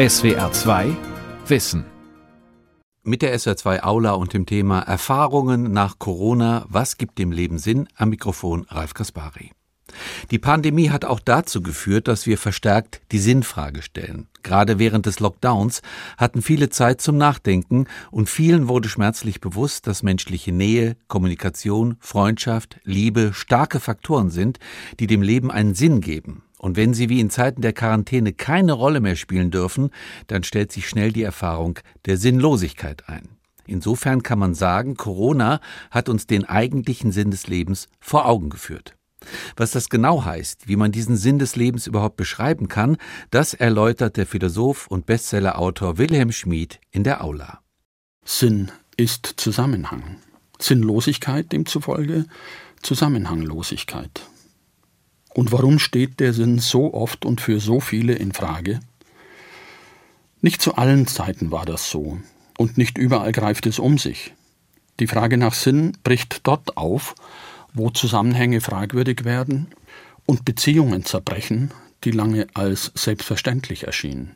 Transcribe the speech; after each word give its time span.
SWR 0.00 0.50
2 0.50 0.96
Wissen. 1.46 1.84
Mit 3.02 3.20
der 3.20 3.38
SWR2 3.38 3.82
Aula 3.82 4.12
und 4.12 4.32
dem 4.32 4.46
Thema 4.46 4.80
Erfahrungen 4.80 5.74
nach 5.74 5.98
Corona, 5.98 6.64
was 6.70 6.96
gibt 6.96 7.18
dem 7.18 7.32
Leben 7.32 7.58
Sinn? 7.58 7.86
Am 7.96 8.08
Mikrofon 8.08 8.64
Ralf 8.70 8.94
Kaspari. 8.94 9.50
Die 10.30 10.38
Pandemie 10.38 10.88
hat 10.88 11.04
auch 11.04 11.20
dazu 11.20 11.60
geführt, 11.60 12.08
dass 12.08 12.24
wir 12.24 12.38
verstärkt 12.38 13.02
die 13.12 13.18
Sinnfrage 13.18 13.82
stellen. 13.82 14.28
Gerade 14.42 14.78
während 14.78 15.04
des 15.04 15.20
Lockdowns 15.20 15.82
hatten 16.16 16.40
viele 16.40 16.70
Zeit 16.70 17.02
zum 17.02 17.18
Nachdenken 17.18 17.84
und 18.10 18.30
vielen 18.30 18.68
wurde 18.68 18.88
schmerzlich 18.88 19.42
bewusst, 19.42 19.86
dass 19.86 20.02
menschliche 20.02 20.52
Nähe, 20.52 20.96
Kommunikation, 21.08 21.98
Freundschaft, 22.00 22.80
Liebe 22.84 23.32
starke 23.34 23.80
Faktoren 23.80 24.30
sind, 24.30 24.60
die 24.98 25.06
dem 25.06 25.20
Leben 25.20 25.50
einen 25.50 25.74
Sinn 25.74 26.00
geben. 26.00 26.44
Und 26.60 26.76
wenn 26.76 26.92
sie 26.92 27.08
wie 27.08 27.20
in 27.20 27.30
Zeiten 27.30 27.62
der 27.62 27.72
Quarantäne 27.72 28.34
keine 28.34 28.74
Rolle 28.74 29.00
mehr 29.00 29.16
spielen 29.16 29.50
dürfen, 29.50 29.88
dann 30.26 30.42
stellt 30.42 30.70
sich 30.70 30.86
schnell 30.86 31.10
die 31.10 31.22
Erfahrung 31.22 31.78
der 32.04 32.18
Sinnlosigkeit 32.18 33.08
ein. 33.08 33.30
Insofern 33.66 34.22
kann 34.22 34.38
man 34.38 34.54
sagen, 34.54 34.94
Corona 34.94 35.60
hat 35.90 36.10
uns 36.10 36.26
den 36.26 36.44
eigentlichen 36.44 37.12
Sinn 37.12 37.30
des 37.30 37.46
Lebens 37.46 37.88
vor 37.98 38.26
Augen 38.26 38.50
geführt. 38.50 38.94
Was 39.56 39.70
das 39.70 39.88
genau 39.88 40.26
heißt, 40.26 40.68
wie 40.68 40.76
man 40.76 40.92
diesen 40.92 41.16
Sinn 41.16 41.38
des 41.38 41.56
Lebens 41.56 41.86
überhaupt 41.86 42.16
beschreiben 42.16 42.68
kann, 42.68 42.98
das 43.30 43.54
erläutert 43.54 44.18
der 44.18 44.26
Philosoph 44.26 44.86
und 44.86 45.06
Bestsellerautor 45.06 45.96
Wilhelm 45.96 46.30
Schmid 46.30 46.78
in 46.90 47.04
der 47.04 47.24
Aula. 47.24 47.60
Sinn 48.22 48.70
ist 48.98 49.34
Zusammenhang. 49.38 50.18
Sinnlosigkeit 50.58 51.52
demzufolge 51.52 52.26
Zusammenhanglosigkeit. 52.82 54.29
Und 55.34 55.52
warum 55.52 55.78
steht 55.78 56.20
der 56.20 56.32
Sinn 56.32 56.58
so 56.58 56.92
oft 56.92 57.24
und 57.24 57.40
für 57.40 57.60
so 57.60 57.80
viele 57.80 58.14
in 58.14 58.32
Frage? 58.32 58.80
Nicht 60.42 60.62
zu 60.62 60.74
allen 60.74 61.06
Zeiten 61.06 61.50
war 61.50 61.66
das 61.66 61.90
so, 61.90 62.18
und 62.58 62.78
nicht 62.78 62.98
überall 62.98 63.32
greift 63.32 63.66
es 63.66 63.78
um 63.78 63.98
sich. 63.98 64.34
Die 64.98 65.06
Frage 65.06 65.36
nach 65.36 65.54
Sinn 65.54 65.96
bricht 66.02 66.46
dort 66.46 66.76
auf, 66.76 67.14
wo 67.72 67.90
Zusammenhänge 67.90 68.60
fragwürdig 68.60 69.24
werden 69.24 69.68
und 70.26 70.44
Beziehungen 70.44 71.04
zerbrechen, 71.04 71.72
die 72.04 72.10
lange 72.10 72.46
als 72.54 72.92
selbstverständlich 72.94 73.84
erschienen. 73.84 74.32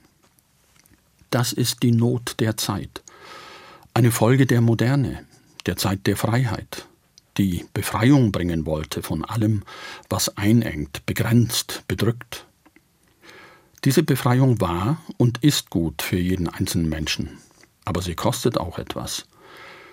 Das 1.31 1.53
ist 1.53 1.83
die 1.83 1.93
Not 1.93 2.37
der 2.39 2.57
Zeit, 2.57 3.03
eine 3.93 4.11
Folge 4.11 4.47
der 4.47 4.61
Moderne, 4.61 5.25
der 5.67 5.77
Zeit 5.77 6.07
der 6.07 6.17
Freiheit, 6.17 6.87
die 7.37 7.65
Befreiung 7.75 8.33
bringen 8.33 8.67
wollte 8.67 9.03
von 9.03 9.25
allem, 9.25 9.63
was 10.09 10.37
einengt, 10.37 11.05
begrenzt, 11.07 11.83
bedrückt. 11.89 12.47
Diese 13.85 14.03
Befreiung 14.03 14.61
war 14.61 15.03
und 15.19 15.45
ist 15.45 15.71
gut 15.71 16.03
für 16.03 16.17
jeden 16.17 16.49
einzelnen 16.49 16.89
Menschen, 16.89 17.39
aber 17.85 18.01
sie 18.01 18.15
kostet 18.15 18.59
auch 18.59 18.79
etwas. 18.79 19.27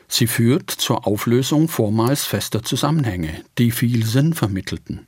Sie 0.07 0.27
führt 0.27 0.69
zur 0.69 1.07
Auflösung 1.07 1.67
vormals 1.67 2.25
fester 2.25 2.63
Zusammenhänge, 2.63 3.43
die 3.57 3.71
viel 3.71 4.05
Sinn 4.05 4.33
vermittelten. 4.33 5.07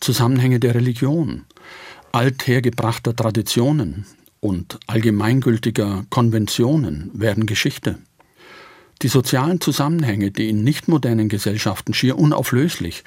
Zusammenhänge 0.00 0.58
der 0.58 0.74
Religion, 0.74 1.44
althergebrachter 2.12 3.14
Traditionen 3.14 4.06
und 4.40 4.80
allgemeingültiger 4.86 6.04
Konventionen 6.10 7.10
werden 7.14 7.46
Geschichte. 7.46 7.98
Die 9.02 9.08
sozialen 9.08 9.60
Zusammenhänge, 9.60 10.30
die 10.30 10.48
in 10.48 10.62
nicht 10.62 10.86
modernen 10.86 11.28
Gesellschaften 11.28 11.92
schier 11.92 12.18
unauflöslich, 12.18 13.02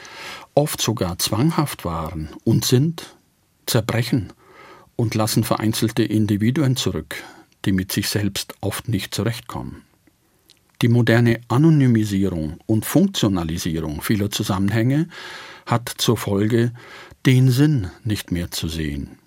oft 0.53 0.81
sogar 0.81 1.17
zwanghaft 1.19 1.85
waren 1.85 2.29
und 2.43 2.65
sind, 2.65 3.15
zerbrechen 3.65 4.33
und 4.97 5.15
lassen 5.15 5.45
vereinzelte 5.45 6.03
Individuen 6.03 6.75
zurück, 6.75 7.15
die 7.63 7.71
mit 7.71 7.93
sich 7.93 8.09
selbst 8.09 8.55
oft 8.59 8.89
nicht 8.89 9.15
zurechtkommen. 9.15 9.83
Die 10.81 10.89
moderne 10.89 11.39
Anonymisierung 11.47 12.59
und 12.65 12.85
Funktionalisierung 12.85 14.01
vieler 14.01 14.29
Zusammenhänge 14.29 15.07
hat 15.65 15.93
zur 15.97 16.17
Folge, 16.17 16.73
den 17.25 17.49
Sinn 17.49 17.89
nicht 18.03 18.31
mehr 18.31 18.51
zu 18.51 18.67
sehen, 18.67 19.17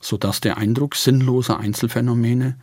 sodass 0.00 0.40
der 0.40 0.56
Eindruck 0.56 0.96
sinnloser 0.96 1.60
Einzelfänomene 1.60 2.58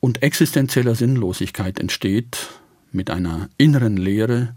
und 0.00 0.22
existenzieller 0.22 0.94
Sinnlosigkeit 0.94 1.78
entsteht, 1.78 2.50
mit 2.94 3.10
einer 3.10 3.48
inneren 3.58 3.96
Leere 3.96 4.56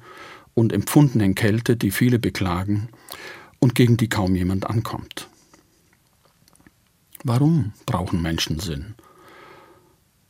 und 0.54 0.74
empfundenen 0.74 1.36
Kälte, 1.36 1.76
die 1.76 1.92
viele 1.92 2.20
beklagen 2.20 2.90
und 3.60 3.76
gegen 3.76 3.98
die 3.98 4.10
kaum 4.10 4.36
jemand 4.36 4.70
ankommt. 4.70 5.28
Warum 7.24 7.74
brauchen 7.86 8.22
Menschen 8.22 8.60
Sinn? 8.60 8.96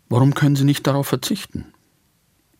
Warum 0.09 0.34
können 0.34 0.56
sie 0.56 0.63
nicht 0.63 0.88
darauf 0.88 1.07
verzichten? 1.07 1.66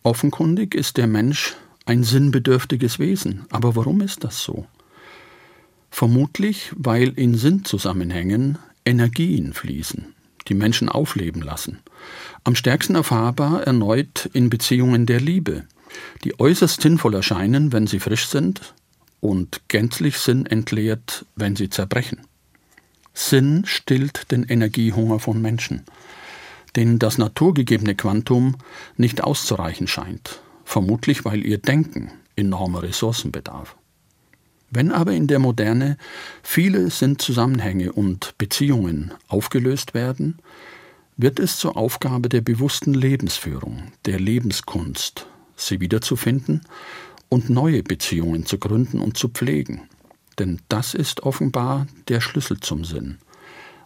Offenkundig 0.04 0.76
ist 0.76 0.98
der 0.98 1.08
Mensch 1.08 1.56
ein 1.88 2.04
sinnbedürftiges 2.04 3.00
Wesen. 3.00 3.46
Aber 3.50 3.76
warum 3.76 4.02
ist 4.02 4.24
das 4.24 4.44
so? 4.44 4.68
Vermutlich, 5.90 6.72
weil 6.76 7.10
in 7.10 7.36
Sinnzusammenhängen 7.36 8.58
Energien 8.86 9.54
fließen, 9.54 10.14
die 10.48 10.54
Menschen 10.54 10.90
aufleben 10.90 11.42
lassen. 11.42 11.80
Am 12.44 12.56
stärksten 12.56 12.96
erfahrbar 12.96 13.64
erneut 13.64 14.30
in 14.34 14.50
Beziehungen 14.50 15.06
der 15.06 15.20
Liebe, 15.20 15.66
die 16.24 16.40
äußerst 16.40 16.82
sinnvoll 16.82 17.16
erscheinen, 17.16 17.72
wenn 17.72 17.88
sie 17.88 18.00
frisch 18.00 18.28
sind 18.28 18.74
und 19.20 19.62
gänzlich 19.68 20.18
sinnentleert, 20.18 21.26
wenn 21.36 21.56
sie 21.56 21.70
zerbrechen. 21.70 22.22
Sinn 23.14 23.64
stillt 23.66 24.32
den 24.32 24.44
Energiehunger 24.44 25.20
von 25.20 25.42
Menschen 25.42 25.84
denen 26.78 27.00
das 27.00 27.18
naturgegebene 27.18 27.96
Quantum 27.96 28.56
nicht 28.96 29.24
auszureichen 29.24 29.88
scheint, 29.88 30.40
vermutlich 30.64 31.26
weil 31.26 31.46
ihr 31.46 31.58
Denken 31.58 32.12
enorme 32.36 32.84
Ressourcen 32.84 33.32
bedarf. 33.32 33.76
Wenn 34.70 34.92
aber 34.92 35.14
in 35.14 35.28
der 35.28 35.40
Moderne 35.40 35.98
viele 36.44 36.90
Sinnzusammenhänge 36.90 37.94
und 37.94 38.38
Beziehungen 38.38 39.14
aufgelöst 39.28 39.94
werden, 39.94 40.40
wird 41.16 41.40
es 41.40 41.58
zur 41.58 41.78
Aufgabe 41.78 42.30
der 42.30 42.42
bewussten 42.42 42.94
Lebensführung, 42.94 43.92
der 44.06 44.20
Lebenskunst, 44.20 45.26
sie 45.56 45.80
wiederzufinden 45.80 46.62
und 47.30 47.50
neue 47.50 47.82
Beziehungen 47.82 48.46
zu 48.46 48.58
gründen 48.58 49.00
und 49.00 49.18
zu 49.18 49.30
pflegen. 49.30 49.82
Denn 50.38 50.60
das 50.70 50.94
ist 50.94 51.24
offenbar 51.24 51.88
der 52.08 52.22
Schlüssel 52.22 52.60
zum 52.60 52.84
Sinn. 52.86 53.18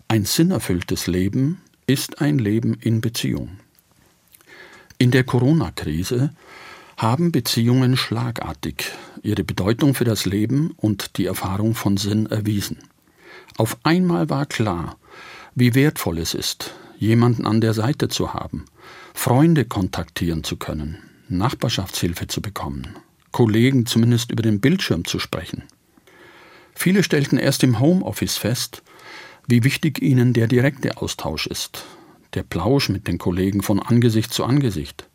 Ein 0.08 0.26
sinnerfülltes 0.26 1.08
Leben 1.08 1.62
ist 1.88 2.22
ein 2.22 2.38
Leben 2.38 2.74
in 2.74 3.00
Beziehung. 3.00 3.60
In 4.98 5.12
der 5.12 5.24
Corona-Krise 5.24 6.34
haben 7.02 7.32
Beziehungen 7.32 7.98
schlagartig 7.98 8.92
ihre 9.24 9.44
Bedeutung 9.44 9.96
für 9.96 10.04
das 10.04 10.26
Leben 10.26 10.72
und 10.78 11.18
die 11.18 11.26
Erfahrung 11.26 11.74
von 11.74 11.98
Sinn 11.98 12.28
erwiesen. 12.28 12.78
Auf 13.58 13.78
einmal 13.82 14.30
war 14.30 14.46
klar, 14.46 14.98
wie 15.56 15.74
wertvoll 15.74 16.20
es 16.20 16.36
ist, 16.36 16.76
jemanden 17.00 17.48
an 17.48 17.60
der 17.60 17.74
Seite 17.74 18.08
zu 18.08 18.36
haben, 18.36 18.66
Freunde 19.16 19.66
kontaktieren 19.66 20.44
zu 20.44 20.58
können, 20.58 21.00
Nachbarschaftshilfe 21.28 22.28
zu 22.28 22.40
bekommen, 22.40 22.96
Kollegen 23.32 23.88
zumindest 23.88 24.32
über 24.32 24.44
den 24.44 24.62
Bildschirm 24.62 25.04
zu 25.04 25.18
sprechen. 25.18 25.64
Viele 26.76 27.02
stellten 27.02 27.40
erst 27.40 27.64
im 27.64 27.80
Homeoffice 27.80 28.38
fest, 28.38 28.84
wie 29.48 29.64
wichtig 29.64 30.04
ihnen 30.04 30.34
der 30.34 30.48
direkte 30.48 30.98
Austausch 30.98 31.48
ist, 31.48 31.84
der 32.36 32.44
Plausch 32.44 32.90
mit 32.90 33.08
den 33.08 33.18
Kollegen 33.18 33.64
von 33.64 33.80
Angesicht 33.80 34.32
zu 34.32 34.46
Angesicht. 34.46 35.08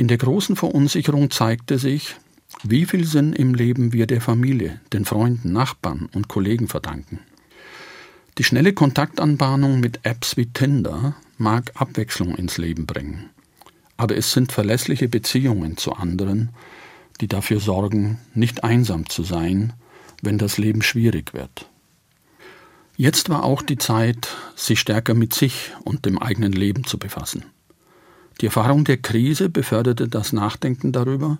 In 0.00 0.08
der 0.08 0.16
großen 0.16 0.56
Verunsicherung 0.56 1.30
zeigte 1.30 1.78
sich, 1.78 2.16
wie 2.62 2.86
viel 2.86 3.04
Sinn 3.04 3.34
im 3.34 3.52
Leben 3.52 3.92
wir 3.92 4.06
der 4.06 4.22
Familie, 4.22 4.80
den 4.94 5.04
Freunden, 5.04 5.52
Nachbarn 5.52 6.08
und 6.14 6.26
Kollegen 6.26 6.68
verdanken. 6.68 7.18
Die 8.38 8.44
schnelle 8.44 8.72
Kontaktanbahnung 8.72 9.78
mit 9.78 10.00
Apps 10.04 10.38
wie 10.38 10.46
Tinder 10.46 11.16
mag 11.36 11.72
Abwechslung 11.74 12.34
ins 12.34 12.56
Leben 12.56 12.86
bringen, 12.86 13.28
aber 13.98 14.16
es 14.16 14.32
sind 14.32 14.52
verlässliche 14.52 15.10
Beziehungen 15.10 15.76
zu 15.76 15.92
anderen, 15.92 16.48
die 17.20 17.28
dafür 17.28 17.60
sorgen, 17.60 18.18
nicht 18.32 18.64
einsam 18.64 19.06
zu 19.06 19.22
sein, 19.22 19.74
wenn 20.22 20.38
das 20.38 20.56
Leben 20.56 20.80
schwierig 20.80 21.34
wird. 21.34 21.68
Jetzt 22.96 23.28
war 23.28 23.44
auch 23.44 23.60
die 23.60 23.76
Zeit, 23.76 24.28
sich 24.56 24.80
stärker 24.80 25.12
mit 25.12 25.34
sich 25.34 25.72
und 25.84 26.06
dem 26.06 26.18
eigenen 26.18 26.52
Leben 26.52 26.84
zu 26.84 26.96
befassen. 26.96 27.44
Die 28.40 28.46
Erfahrung 28.46 28.84
der 28.84 28.96
Krise 28.96 29.50
beförderte 29.50 30.08
das 30.08 30.32
Nachdenken 30.32 30.92
darüber, 30.92 31.38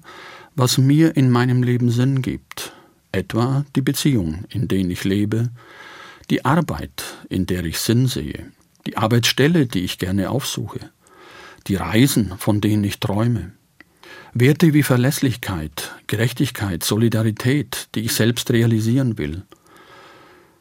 was 0.54 0.76
mir 0.76 1.16
in 1.16 1.30
meinem 1.30 1.62
Leben 1.62 1.90
Sinn 1.90 2.20
gibt, 2.20 2.72
etwa 3.12 3.64
die 3.74 3.80
Beziehung, 3.80 4.44
in 4.50 4.68
denen 4.68 4.90
ich 4.90 5.04
lebe, 5.04 5.50
die 6.28 6.44
Arbeit, 6.44 7.04
in 7.28 7.46
der 7.46 7.64
ich 7.64 7.78
Sinn 7.78 8.06
sehe, 8.06 8.52
die 8.86 8.96
Arbeitsstelle, 8.96 9.66
die 9.66 9.80
ich 9.80 9.98
gerne 9.98 10.30
aufsuche, 10.30 10.90
die 11.66 11.76
Reisen, 11.76 12.34
von 12.36 12.60
denen 12.60 12.84
ich 12.84 13.00
träume, 13.00 13.52
Werte 14.32 14.74
wie 14.74 14.82
Verlässlichkeit, 14.82 15.92
Gerechtigkeit, 16.06 16.84
Solidarität, 16.84 17.88
die 17.94 18.00
ich 18.00 18.12
selbst 18.12 18.50
realisieren 18.50 19.16
will– 19.18 19.42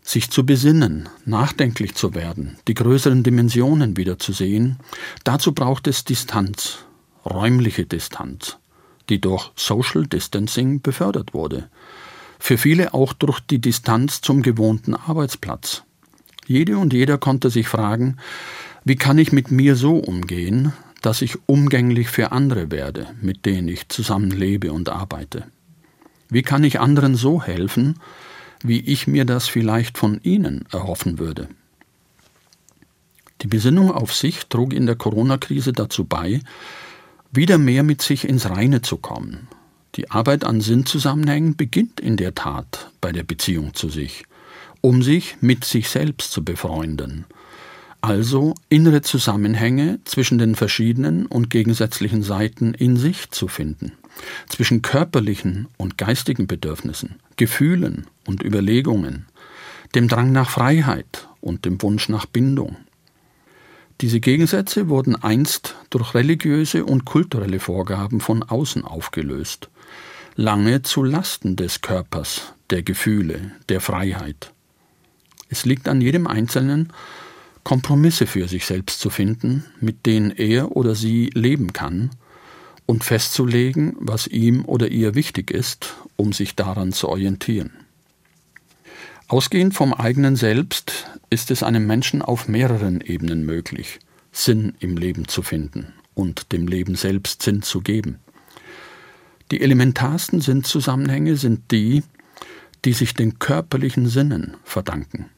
sich 0.01 0.31
zu 0.31 0.45
besinnen, 0.45 1.09
nachdenklich 1.25 1.95
zu 1.95 2.15
werden, 2.15 2.57
die 2.67 2.73
größeren 2.73 3.23
Dimensionen 3.23 3.97
wieder 3.97 4.17
zu 4.19 4.33
sehen, 4.33 4.77
dazu 5.23 5.53
braucht 5.53 5.87
es 5.87 6.03
Distanz, 6.03 6.79
räumliche 7.25 7.85
Distanz, 7.85 8.57
die 9.09 9.21
durch 9.21 9.51
Social 9.55 10.07
Distancing 10.07 10.81
befördert 10.81 11.33
wurde. 11.33 11.69
Für 12.39 12.57
viele 12.57 12.93
auch 12.93 13.13
durch 13.13 13.39
die 13.39 13.59
Distanz 13.59 14.21
zum 14.21 14.41
gewohnten 14.41 14.95
Arbeitsplatz. 14.95 15.83
Jede 16.47 16.77
und 16.77 16.93
jeder 16.93 17.17
konnte 17.17 17.49
sich 17.49 17.67
fragen, 17.67 18.17
wie 18.85 18.95
kann 18.95 19.17
ich 19.17 19.31
mit 19.31 19.51
mir 19.51 19.75
so 19.75 19.97
umgehen, 19.97 20.73
dass 21.01 21.21
ich 21.21 21.37
umgänglich 21.45 22.07
für 22.07 22.31
andere 22.31 22.71
werde, 22.71 23.07
mit 23.21 23.45
denen 23.45 23.67
ich 23.67 23.89
zusammenlebe 23.89 24.73
und 24.73 24.89
arbeite? 24.89 25.45
Wie 26.29 26.41
kann 26.41 26.63
ich 26.63 26.79
anderen 26.79 27.15
so 27.15 27.41
helfen, 27.41 27.99
wie 28.63 28.79
ich 28.79 29.07
mir 29.07 29.25
das 29.25 29.47
vielleicht 29.47 29.97
von 29.97 30.19
ihnen 30.23 30.65
erhoffen 30.71 31.19
würde? 31.19 31.47
Die 33.41 33.47
Besinnung 33.47 33.91
auf 33.91 34.13
sich 34.13 34.47
trug 34.47 34.73
in 34.73 34.85
der 34.85 34.95
Corona-Krise 34.95 35.73
dazu 35.73 36.03
bei, 36.03 36.41
wieder 37.31 37.57
mehr 37.57 37.83
mit 37.83 38.01
sich 38.01 38.27
ins 38.27 38.49
Reine 38.49 38.81
zu 38.81 38.97
kommen. 38.97 39.47
Die 39.95 40.11
Arbeit 40.11 40.43
an 40.43 40.61
Sinnzusammenhängen 40.61 41.55
beginnt 41.55 41.99
in 41.99 42.17
der 42.17 42.35
Tat 42.35 42.91
bei 43.01 43.11
der 43.11 43.23
Beziehung 43.23 43.73
zu 43.73 43.89
sich, 43.89 44.25
um 44.81 45.03
sich 45.03 45.37
mit 45.41 45.63
sich 45.65 45.89
selbst 45.89 46.31
zu 46.31 46.43
befreunden– 46.43 47.25
also 48.01 48.55
innere 48.69 49.01
Zusammenhänge 49.01 49.99
zwischen 50.05 50.37
den 50.37 50.55
verschiedenen 50.55 51.25
und 51.25 51.49
gegensätzlichen 51.49 52.23
Seiten 52.23 52.73
in 52.73 52.95
sich 52.95 53.29
zu 53.31 53.47
finden, 53.47 53.91
zwischen 54.47 54.81
körperlichen 54.81 55.67
und 55.77 55.97
geistigen 55.97 56.47
Bedürfnissen, 56.47 57.19
Gefühlen 57.37 58.07
und 58.25 58.43
Überlegungen, 58.43 59.25
dem 59.95 60.07
Drang 60.07 60.31
nach 60.31 60.49
Freiheit 60.49 61.27
und 61.41 61.65
dem 61.65 61.81
Wunsch 61.81 62.09
nach 62.09 62.25
Bindung. 62.25 62.77
Diese 64.01 64.19
Gegensätze 64.19 64.87
wurden 64.87 65.15
einst 65.15 65.75
durch 65.89 66.13
religiöse 66.13 66.85
und 66.85 67.05
kulturelle 67.05 67.59
Vorgaben 67.59 68.21
von 68.21 68.43
außen 68.43 68.85
aufgelöst, 68.85 69.69
lange 70.35 70.83
zu 70.83 71.03
Lasten 71.03 71.57
des 71.57 71.81
Körpers, 71.81 72.53
der 72.69 72.81
Gefühle, 72.81 73.51
der 73.67 73.81
Freiheit. 73.81 74.53
Es 75.49 75.65
liegt 75.65 75.89
an 75.89 75.99
jedem 75.99 76.27
Einzelnen, 76.27 76.93
Kompromisse 77.63 78.25
für 78.25 78.47
sich 78.47 78.65
selbst 78.65 79.01
zu 79.01 79.09
finden, 79.09 79.65
mit 79.81 80.05
denen 80.05 80.31
er 80.31 80.75
oder 80.77 80.95
sie 80.95 81.29
leben 81.33 81.73
kann, 81.73 82.11
und 82.89 83.03
festzulegen, 83.03 83.95
was 83.99 84.25
ihm 84.25 84.65
oder 84.65 84.87
ihr 84.87 85.13
wichtig 85.13 85.51
ist, 85.51 85.95
um 86.15 86.33
sich 86.33 86.55
daran 86.55 86.91
zu 86.91 87.07
orientieren. 87.07 87.69
Ausgehend 89.27 89.75
vom 89.75 89.93
eigenen 89.93 90.35
Selbst 90.35 91.05
ist 91.29 91.51
es 91.51 91.61
einem 91.61 91.85
Menschen 91.85 92.23
auf 92.23 92.47
mehreren 92.47 92.99
Ebenen 93.01 93.45
möglich, 93.45 93.99
Sinn 94.31 94.73
im 94.79 94.97
Leben 94.97 95.27
zu 95.27 95.43
finden 95.43 95.93
und 96.15 96.51
dem 96.51 96.67
Leben 96.67 96.95
selbst 96.95 97.43
Sinn 97.43 97.61
zu 97.61 97.81
geben. 97.81 98.17
Die 99.51 99.61
elementarsten 99.61 100.41
Sinnzusammenhänge 100.41 101.35
sind 101.35 101.69
die, 101.69 102.01
die 102.85 102.93
sich 102.93 103.13
den 103.13 103.37
körperlichen 103.37 104.07
Sinnen 104.09 104.57
verdanken. 104.63 105.29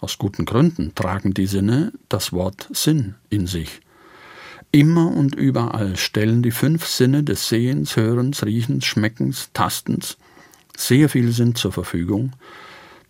Aus 0.00 0.18
guten 0.18 0.46
Gründen 0.46 0.96
tragen 0.96 1.32
die 1.32 1.46
Sinne 1.46 1.92
das 2.08 2.32
Wort 2.32 2.68
Sinn 2.72 3.14
in 3.30 3.46
sich. 3.46 3.82
Immer 4.70 5.10
und 5.14 5.34
überall 5.34 5.96
stellen 5.96 6.42
die 6.42 6.50
fünf 6.50 6.86
Sinne 6.86 7.24
des 7.24 7.48
Sehens, 7.48 7.96
Hörens, 7.96 8.44
Riechens, 8.44 8.84
Schmeckens, 8.84 9.50
Tastens 9.54 10.18
sehr 10.78 11.08
viel 11.08 11.32
Sinn 11.32 11.54
zur 11.54 11.72
Verfügung, 11.72 12.32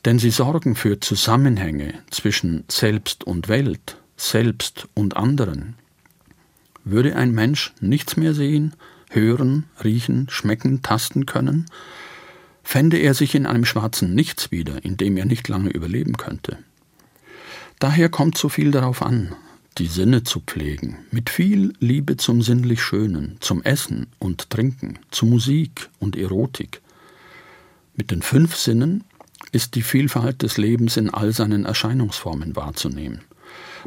denn 0.05 0.19
sie 0.19 0.31
sorgen 0.31 0.75
für 0.75 1.01
Zusammenhänge 1.01 1.95
zwischen 2.11 2.65
Selbst 2.69 3.25
und 3.25 3.49
Welt, 3.49 3.99
Selbst 4.17 4.89
und 4.95 5.17
anderen. 5.17 5.75
Würde 6.85 7.15
ein 7.15 7.33
Mensch 7.33 7.75
nichts 7.81 8.17
mehr 8.17 8.33
sehen, 8.33 8.75
hören, 9.11 9.65
riechen, 9.85 10.29
schmecken, 10.31 10.83
tasten 10.83 11.27
können, 11.27 11.67
fände 12.63 12.97
er 12.99 13.15
sich 13.15 13.35
in 13.35 13.47
einem 13.47 13.65
schwarzen 13.65 14.15
Nichts 14.15 14.51
wieder, 14.51 14.85
in 14.85 14.97
dem 14.97 15.17
er 15.17 15.27
nicht 15.27 15.49
lange 15.49 15.71
überleben 15.71 16.17
könnte. 16.17 16.59
Daher 17.79 18.09
kommt 18.09 18.39
so 18.39 18.49
viel 18.49 18.71
darauf 18.71 19.03
an, 19.03 19.35
die 19.79 19.87
Sinne 19.87 20.25
zu 20.25 20.41
pflegen, 20.41 20.99
mit 21.11 21.31
viel 21.31 21.73
Liebe 21.79 22.17
zum 22.17 22.43
sinnlich 22.43 22.83
Schönen, 22.83 23.37
zum 23.41 23.63
Essen 23.63 24.09
und 24.19 24.51
Trinken, 24.51 24.99
zu 25.11 25.27
Musik 25.27 25.89
und 25.99 26.17
Erotik. 26.17 26.81
Mit 27.97 28.11
den 28.11 28.23
fünf 28.23 28.57
Sinnen 28.57 29.05
ist 29.53 29.75
die 29.75 29.83
Vielfalt 29.83 30.43
des 30.43 30.57
Lebens 30.57 30.97
in 30.97 31.11
all 31.11 31.33
seinen 31.33 31.65
Erscheinungsformen 31.65 32.57
wahrzunehmen, 32.57 33.23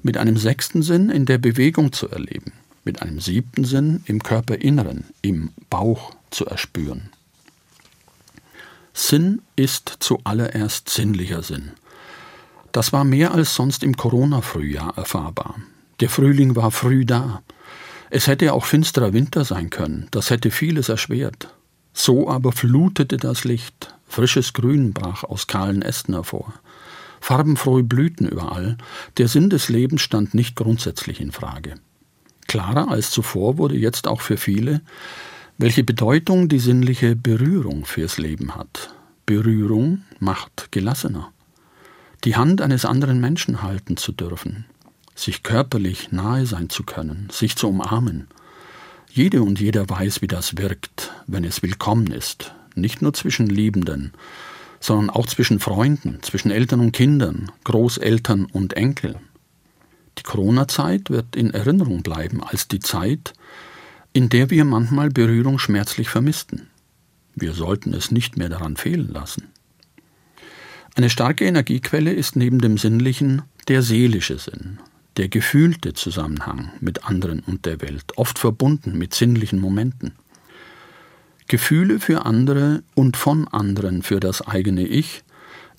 mit 0.01 0.17
einem 0.17 0.37
sechsten 0.37 0.81
Sinn 0.81 1.09
in 1.09 1.25
der 1.25 1.37
Bewegung 1.37 1.91
zu 1.91 2.09
erleben, 2.09 2.53
mit 2.83 3.01
einem 3.01 3.19
siebten 3.19 3.65
Sinn 3.65 4.01
im 4.05 4.23
Körperinneren, 4.23 5.05
im 5.21 5.51
Bauch 5.69 6.13
zu 6.29 6.45
erspüren. 6.45 7.09
Sinn 8.93 9.41
ist 9.55 9.97
zuallererst 9.99 10.89
sinnlicher 10.89 11.43
Sinn, 11.43 11.71
das 12.71 12.93
war 12.93 13.03
mehr 13.03 13.33
als 13.33 13.55
sonst 13.55 13.83
im 13.83 13.97
Corona-Frühjahr 13.97 14.97
erfahrbar. 14.97 15.55
Der 16.01 16.09
Frühling 16.09 16.55
war 16.55 16.71
früh 16.71 17.05
da. 17.05 17.41
Es 18.09 18.27
hätte 18.27 18.53
auch 18.53 18.65
finsterer 18.65 19.13
Winter 19.13 19.45
sein 19.45 19.69
können, 19.69 20.07
das 20.11 20.29
hätte 20.29 20.51
vieles 20.51 20.89
erschwert. 20.89 21.53
So 21.93 22.29
aber 22.29 22.51
flutete 22.51 23.17
das 23.17 23.43
Licht, 23.43 23.95
frisches 24.07 24.53
Grün 24.53 24.93
brach 24.93 25.23
aus 25.23 25.47
kahlen 25.47 25.81
Ästen 25.81 26.13
hervor. 26.13 26.53
Farbenfrohe 27.21 27.83
Blüten 27.83 28.27
überall, 28.27 28.77
der 29.17 29.27
Sinn 29.27 29.49
des 29.49 29.69
Lebens 29.69 30.01
stand 30.01 30.33
nicht 30.33 30.55
grundsätzlich 30.55 31.21
in 31.21 31.31
Frage. 31.31 31.75
Klarer 32.47 32.89
als 32.89 33.11
zuvor 33.11 33.57
wurde 33.57 33.77
jetzt 33.77 34.07
auch 34.07 34.21
für 34.21 34.37
viele, 34.37 34.81
welche 35.57 35.83
Bedeutung 35.83 36.49
die 36.49 36.59
sinnliche 36.59 37.15
Berührung 37.15 37.85
fürs 37.85 38.17
Leben 38.17 38.55
hat. 38.55 38.93
Berührung 39.25 40.01
macht 40.19 40.71
gelassener 40.71 41.31
die 42.23 42.35
Hand 42.35 42.61
eines 42.61 42.85
anderen 42.85 43.19
Menschen 43.19 43.61
halten 43.61 43.97
zu 43.97 44.11
dürfen, 44.11 44.65
sich 45.21 45.43
körperlich 45.43 46.11
nahe 46.11 46.45
sein 46.45 46.69
zu 46.69 46.83
können, 46.83 47.27
sich 47.31 47.55
zu 47.55 47.69
umarmen. 47.69 48.27
Jede 49.11 49.43
und 49.43 49.59
jeder 49.59 49.89
weiß, 49.89 50.21
wie 50.21 50.27
das 50.27 50.57
wirkt, 50.57 51.11
wenn 51.27 51.43
es 51.43 51.61
willkommen 51.61 52.11
ist, 52.11 52.53
nicht 52.75 53.01
nur 53.01 53.13
zwischen 53.13 53.47
Liebenden, 53.47 54.13
sondern 54.79 55.09
auch 55.09 55.27
zwischen 55.27 55.59
Freunden, 55.59 56.19
zwischen 56.23 56.49
Eltern 56.49 56.79
und 56.79 56.91
Kindern, 56.91 57.51
Großeltern 57.63 58.45
und 58.45 58.73
Enkel. 58.73 59.15
Die 60.17 60.23
Corona-Zeit 60.23 61.09
wird 61.09 61.35
in 61.35 61.53
Erinnerung 61.53 62.03
bleiben 62.03 62.43
als 62.43 62.67
die 62.67 62.79
Zeit, 62.79 63.33
in 64.13 64.29
der 64.29 64.49
wir 64.49 64.65
manchmal 64.65 65.09
Berührung 65.09 65.59
schmerzlich 65.59 66.09
vermissten. 66.09 66.67
Wir 67.35 67.53
sollten 67.53 67.93
es 67.93 68.11
nicht 68.11 68.37
mehr 68.37 68.49
daran 68.49 68.75
fehlen 68.75 69.09
lassen. 69.09 69.47
Eine 70.95 71.09
starke 71.09 71.45
Energiequelle 71.45 72.11
ist 72.11 72.35
neben 72.35 72.59
dem 72.59 72.77
Sinnlichen 72.77 73.43
der 73.69 73.81
seelische 73.81 74.37
Sinn, 74.37 74.79
der 75.17 75.27
gefühlte 75.29 75.93
Zusammenhang 75.93 76.71
mit 76.79 77.05
anderen 77.05 77.41
und 77.41 77.65
der 77.65 77.81
Welt, 77.81 78.17
oft 78.17 78.39
verbunden 78.39 78.97
mit 78.97 79.13
sinnlichen 79.13 79.59
Momenten. 79.59 80.13
Gefühle 81.47 81.99
für 81.99 82.25
andere 82.25 82.83
und 82.95 83.17
von 83.17 83.47
anderen 83.47 84.03
für 84.03 84.19
das 84.19 84.47
eigene 84.47 84.87
Ich 84.87 85.23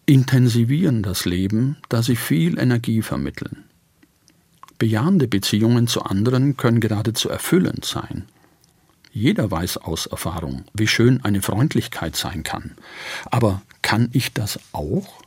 intensivieren 0.05 1.03
das 1.03 1.25
Leben, 1.25 1.79
da 1.89 2.03
sie 2.03 2.17
viel 2.17 2.59
Energie 2.59 3.03
vermitteln. 3.03 3.65
Bejahende 4.79 5.29
Beziehungen 5.29 5.87
zu 5.87 6.03
anderen 6.03 6.57
können 6.57 6.81
geradezu 6.81 7.29
erfüllend 7.29 7.85
sein. 7.85 8.25
Jeder 9.13 9.51
weiß 9.51 9.77
aus 9.77 10.07
Erfahrung, 10.07 10.65
wie 10.75 10.89
schön 10.89 11.23
eine 11.25 11.43
Freundlichkeit 11.43 12.17
sein 12.17 12.43
kann. 12.43 12.73
Aber 13.27 13.63
kann 13.83 14.09
ich 14.13 14.33
das 14.33 14.59
auch? 14.73 15.23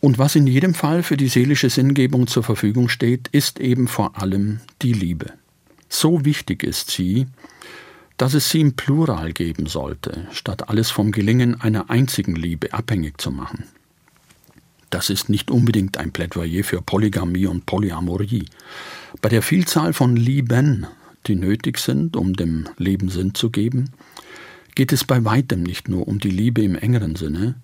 Und 0.00 0.18
was 0.18 0.36
in 0.36 0.46
jedem 0.46 0.74
Fall 0.74 1.02
für 1.02 1.16
die 1.16 1.28
seelische 1.28 1.70
Sinngebung 1.70 2.26
zur 2.26 2.42
Verfügung 2.42 2.88
steht, 2.88 3.28
ist 3.28 3.60
eben 3.60 3.88
vor 3.88 4.20
allem 4.20 4.60
die 4.82 4.92
Liebe. 4.92 5.32
So 5.88 6.24
wichtig 6.24 6.62
ist 6.62 6.90
sie, 6.90 7.26
dass 8.16 8.34
es 8.34 8.48
sie 8.50 8.60
im 8.60 8.74
Plural 8.74 9.32
geben 9.32 9.66
sollte, 9.66 10.26
statt 10.32 10.68
alles 10.68 10.90
vom 10.90 11.12
Gelingen 11.12 11.60
einer 11.60 11.90
einzigen 11.90 12.34
Liebe 12.34 12.72
abhängig 12.72 13.20
zu 13.20 13.30
machen. 13.30 13.64
Das 14.90 15.10
ist 15.10 15.28
nicht 15.28 15.50
unbedingt 15.50 15.98
ein 15.98 16.12
Plädoyer 16.12 16.64
für 16.64 16.80
Polygamie 16.80 17.46
und 17.46 17.66
Polyamorie. 17.66 18.46
Bei 19.20 19.28
der 19.28 19.42
Vielzahl 19.42 19.92
von 19.92 20.16
Lieben, 20.16 20.86
die 21.26 21.34
nötig 21.34 21.78
sind, 21.78 22.16
um 22.16 22.34
dem 22.34 22.68
Leben 22.78 23.08
Sinn 23.08 23.34
zu 23.34 23.50
geben, 23.50 23.90
geht 24.74 24.92
es 24.92 25.04
bei 25.04 25.24
weitem 25.24 25.62
nicht 25.62 25.88
nur 25.88 26.06
um 26.06 26.18
die 26.18 26.30
Liebe 26.30 26.62
im 26.62 26.76
engeren 26.76 27.16
Sinne, 27.16 27.56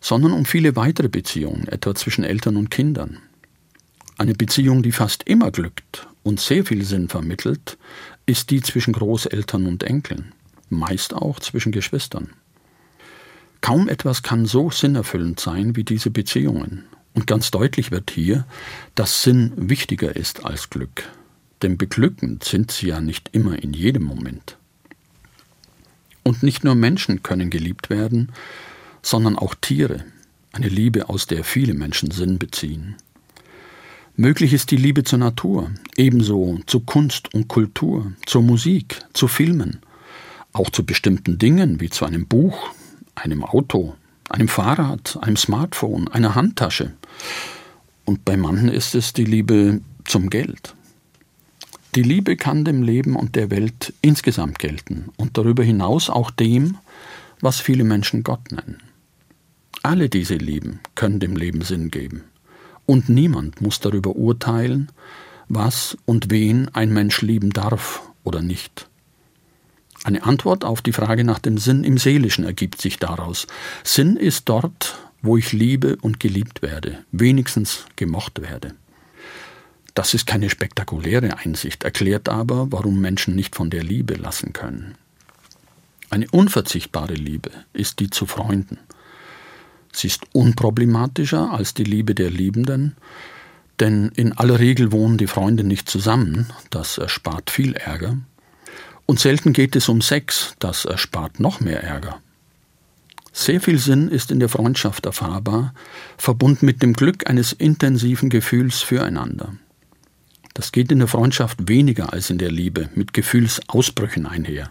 sondern 0.00 0.32
um 0.32 0.44
viele 0.44 0.76
weitere 0.76 1.08
Beziehungen, 1.08 1.68
etwa 1.68 1.94
zwischen 1.94 2.24
Eltern 2.24 2.56
und 2.56 2.70
Kindern. 2.70 3.18
Eine 4.16 4.34
Beziehung, 4.34 4.82
die 4.82 4.92
fast 4.92 5.22
immer 5.24 5.50
glückt 5.50 6.06
und 6.22 6.40
sehr 6.40 6.64
viel 6.64 6.84
Sinn 6.84 7.08
vermittelt, 7.08 7.78
ist 8.26 8.50
die 8.50 8.60
zwischen 8.60 8.92
Großeltern 8.92 9.66
und 9.66 9.82
Enkeln, 9.84 10.34
meist 10.70 11.14
auch 11.14 11.40
zwischen 11.40 11.72
Geschwistern. 11.72 12.30
Kaum 13.60 13.88
etwas 13.88 14.22
kann 14.22 14.46
so 14.46 14.70
sinnerfüllend 14.70 15.40
sein 15.40 15.76
wie 15.76 15.84
diese 15.84 16.10
Beziehungen. 16.10 16.84
Und 17.14 17.26
ganz 17.26 17.50
deutlich 17.50 17.90
wird 17.90 18.10
hier, 18.10 18.46
dass 18.94 19.22
Sinn 19.22 19.52
wichtiger 19.56 20.14
ist 20.14 20.44
als 20.44 20.70
Glück. 20.70 21.04
Denn 21.62 21.76
beglückend 21.76 22.44
sind 22.44 22.70
sie 22.70 22.88
ja 22.88 23.00
nicht 23.00 23.30
immer 23.32 23.60
in 23.60 23.72
jedem 23.72 24.04
Moment. 24.04 24.56
Und 26.22 26.42
nicht 26.42 26.62
nur 26.62 26.74
Menschen 26.74 27.22
können 27.22 27.50
geliebt 27.50 27.90
werden, 27.90 28.30
sondern 29.02 29.36
auch 29.36 29.54
Tiere, 29.54 30.04
eine 30.52 30.68
Liebe, 30.68 31.08
aus 31.08 31.26
der 31.26 31.44
viele 31.44 31.74
Menschen 31.74 32.10
Sinn 32.10 32.38
beziehen. 32.38 32.96
Möglich 34.16 34.52
ist 34.52 34.72
die 34.72 34.76
Liebe 34.76 35.04
zur 35.04 35.20
Natur, 35.20 35.70
ebenso 35.96 36.58
zu 36.66 36.80
Kunst 36.80 37.32
und 37.34 37.46
Kultur, 37.46 38.12
zur 38.26 38.42
Musik, 38.42 39.00
zu 39.12 39.28
Filmen, 39.28 39.78
auch 40.52 40.70
zu 40.70 40.84
bestimmten 40.84 41.38
Dingen 41.38 41.80
wie 41.80 41.88
zu 41.88 42.04
einem 42.04 42.26
Buch, 42.26 42.70
einem 43.14 43.44
Auto, 43.44 43.94
einem 44.28 44.48
Fahrrad, 44.48 45.18
einem 45.20 45.36
Smartphone, 45.36 46.08
einer 46.08 46.34
Handtasche. 46.34 46.94
Und 48.04 48.24
bei 48.24 48.36
manchen 48.36 48.68
ist 48.68 48.94
es 48.94 49.12
die 49.12 49.24
Liebe 49.24 49.80
zum 50.04 50.30
Geld. 50.30 50.74
Die 51.94 52.02
Liebe 52.02 52.36
kann 52.36 52.64
dem 52.64 52.82
Leben 52.82 53.16
und 53.16 53.36
der 53.36 53.50
Welt 53.50 53.94
insgesamt 54.02 54.58
gelten 54.58 55.10
und 55.16 55.38
darüber 55.38 55.62
hinaus 55.62 56.10
auch 56.10 56.30
dem, 56.30 56.76
was 57.40 57.60
viele 57.60 57.84
Menschen 57.84 58.24
Gott 58.24 58.50
nennen. 58.50 58.78
Alle 59.82 60.08
diese 60.08 60.34
Lieben 60.34 60.80
können 60.94 61.20
dem 61.20 61.36
Leben 61.36 61.62
Sinn 61.62 61.90
geben. 61.90 62.24
Und 62.86 63.08
niemand 63.08 63.60
muss 63.60 63.80
darüber 63.80 64.16
urteilen, 64.16 64.90
was 65.48 65.96
und 66.04 66.30
wen 66.30 66.68
ein 66.74 66.92
Mensch 66.92 67.22
lieben 67.22 67.50
darf 67.50 68.02
oder 68.24 68.42
nicht. 68.42 68.88
Eine 70.04 70.24
Antwort 70.24 70.64
auf 70.64 70.80
die 70.80 70.92
Frage 70.92 71.24
nach 71.24 71.38
dem 71.38 71.58
Sinn 71.58 71.84
im 71.84 71.98
Seelischen 71.98 72.44
ergibt 72.44 72.80
sich 72.80 72.98
daraus. 72.98 73.46
Sinn 73.84 74.16
ist 74.16 74.48
dort, 74.48 74.98
wo 75.22 75.36
ich 75.36 75.52
liebe 75.52 75.96
und 76.00 76.20
geliebt 76.20 76.62
werde, 76.62 76.98
wenigstens 77.10 77.84
gemocht 77.96 78.40
werde. 78.40 78.74
Das 79.94 80.14
ist 80.14 80.26
keine 80.26 80.48
spektakuläre 80.48 81.38
Einsicht, 81.38 81.82
erklärt 81.82 82.28
aber, 82.28 82.70
warum 82.70 83.00
Menschen 83.00 83.34
nicht 83.34 83.56
von 83.56 83.68
der 83.68 83.82
Liebe 83.82 84.14
lassen 84.14 84.52
können. 84.52 84.94
Eine 86.10 86.30
unverzichtbare 86.30 87.14
Liebe 87.14 87.50
ist 87.72 87.98
die 87.98 88.08
zu 88.08 88.26
Freunden. 88.26 88.78
Sie 89.92 90.06
ist 90.06 90.22
unproblematischer 90.32 91.50
als 91.50 91.74
die 91.74 91.84
Liebe 91.84 92.14
der 92.14 92.30
Liebenden, 92.30 92.96
denn 93.80 94.10
in 94.14 94.32
aller 94.32 94.58
Regel 94.58 94.92
wohnen 94.92 95.18
die 95.18 95.26
Freunde 95.26 95.64
nicht 95.64 95.88
zusammen, 95.88 96.46
das 96.70 96.98
erspart 96.98 97.50
viel 97.50 97.74
Ärger, 97.74 98.18
und 99.06 99.18
selten 99.18 99.54
geht 99.54 99.74
es 99.74 99.88
um 99.88 100.02
Sex, 100.02 100.54
das 100.58 100.84
erspart 100.84 101.40
noch 101.40 101.60
mehr 101.60 101.82
Ärger. 101.82 102.20
Sehr 103.32 103.60
viel 103.60 103.78
Sinn 103.78 104.08
ist 104.08 104.30
in 104.30 104.40
der 104.40 104.48
Freundschaft 104.48 105.06
erfahrbar, 105.06 105.72
verbunden 106.18 106.66
mit 106.66 106.82
dem 106.82 106.92
Glück 106.92 107.30
eines 107.30 107.52
intensiven 107.52 108.28
Gefühls 108.28 108.82
füreinander. 108.82 109.54
Das 110.54 110.72
geht 110.72 110.90
in 110.90 110.98
der 110.98 111.08
Freundschaft 111.08 111.68
weniger 111.68 112.12
als 112.12 112.30
in 112.30 112.38
der 112.38 112.50
Liebe, 112.50 112.90
mit 112.96 113.14
Gefühlsausbrüchen 113.14 114.26
einher, 114.26 114.70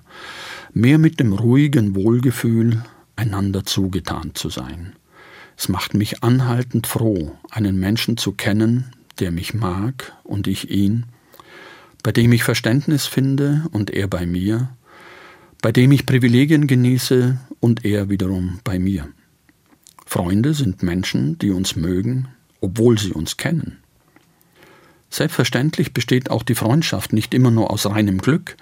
mehr 0.73 0.97
mit 0.97 1.19
dem 1.19 1.31
ruhigen 1.31 1.95
Wohlgefühl, 1.95 2.83
einander 3.15 3.65
zugetan 3.65 4.35
zu 4.35 4.49
sein. 4.49 4.93
Es 5.57 5.69
macht 5.69 5.95
mich 5.95 6.23
anhaltend 6.23 6.85
froh, 6.85 7.35
einen 7.49 7.79
Menschen 7.79 8.15
zu 8.17 8.31
kennen, 8.31 8.93
der 9.19 9.31
mich 9.31 9.55
mag 9.55 10.13
und 10.23 10.47
ich 10.47 10.69
ihn, 10.69 11.07
bei 12.03 12.11
dem 12.11 12.31
ich 12.31 12.43
Verständnis 12.43 13.07
finde 13.07 13.65
und 13.71 13.89
er 13.89 14.07
bei 14.07 14.27
mir, 14.27 14.69
bei 15.61 15.71
dem 15.71 15.91
ich 15.91 16.05
Privilegien 16.05 16.67
genieße 16.67 17.39
und 17.59 17.83
er 17.85 18.09
wiederum 18.09 18.59
bei 18.63 18.77
mir. 18.77 19.09
Freunde 20.05 20.53
sind 20.53 20.83
Menschen, 20.83 21.39
die 21.39 21.49
uns 21.49 21.75
mögen, 21.75 22.27
obwohl 22.61 22.97
sie 22.99 23.11
uns 23.11 23.37
kennen. 23.37 23.79
Selbstverständlich 25.09 25.93
besteht 25.93 26.29
auch 26.29 26.43
die 26.43 26.55
Freundschaft 26.55 27.13
nicht 27.13 27.33
immer 27.33 27.49
nur 27.49 27.71
aus 27.71 27.85
reinem 27.85 28.19
Glück, 28.19 28.57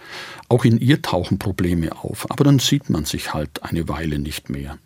auch 0.47 0.63
in 0.63 0.79
ihr 0.79 1.01
tauchen 1.01 1.39
Probleme 1.39 1.91
auf, 1.91 2.31
aber 2.31 2.43
dann 2.43 2.59
sieht 2.59 2.89
man 2.89 3.03
sich 3.03 3.33
halt 3.33 3.63
eine 3.63 3.89
Weile 3.89 4.17
nicht 4.19 4.49
mehr. 4.49 4.77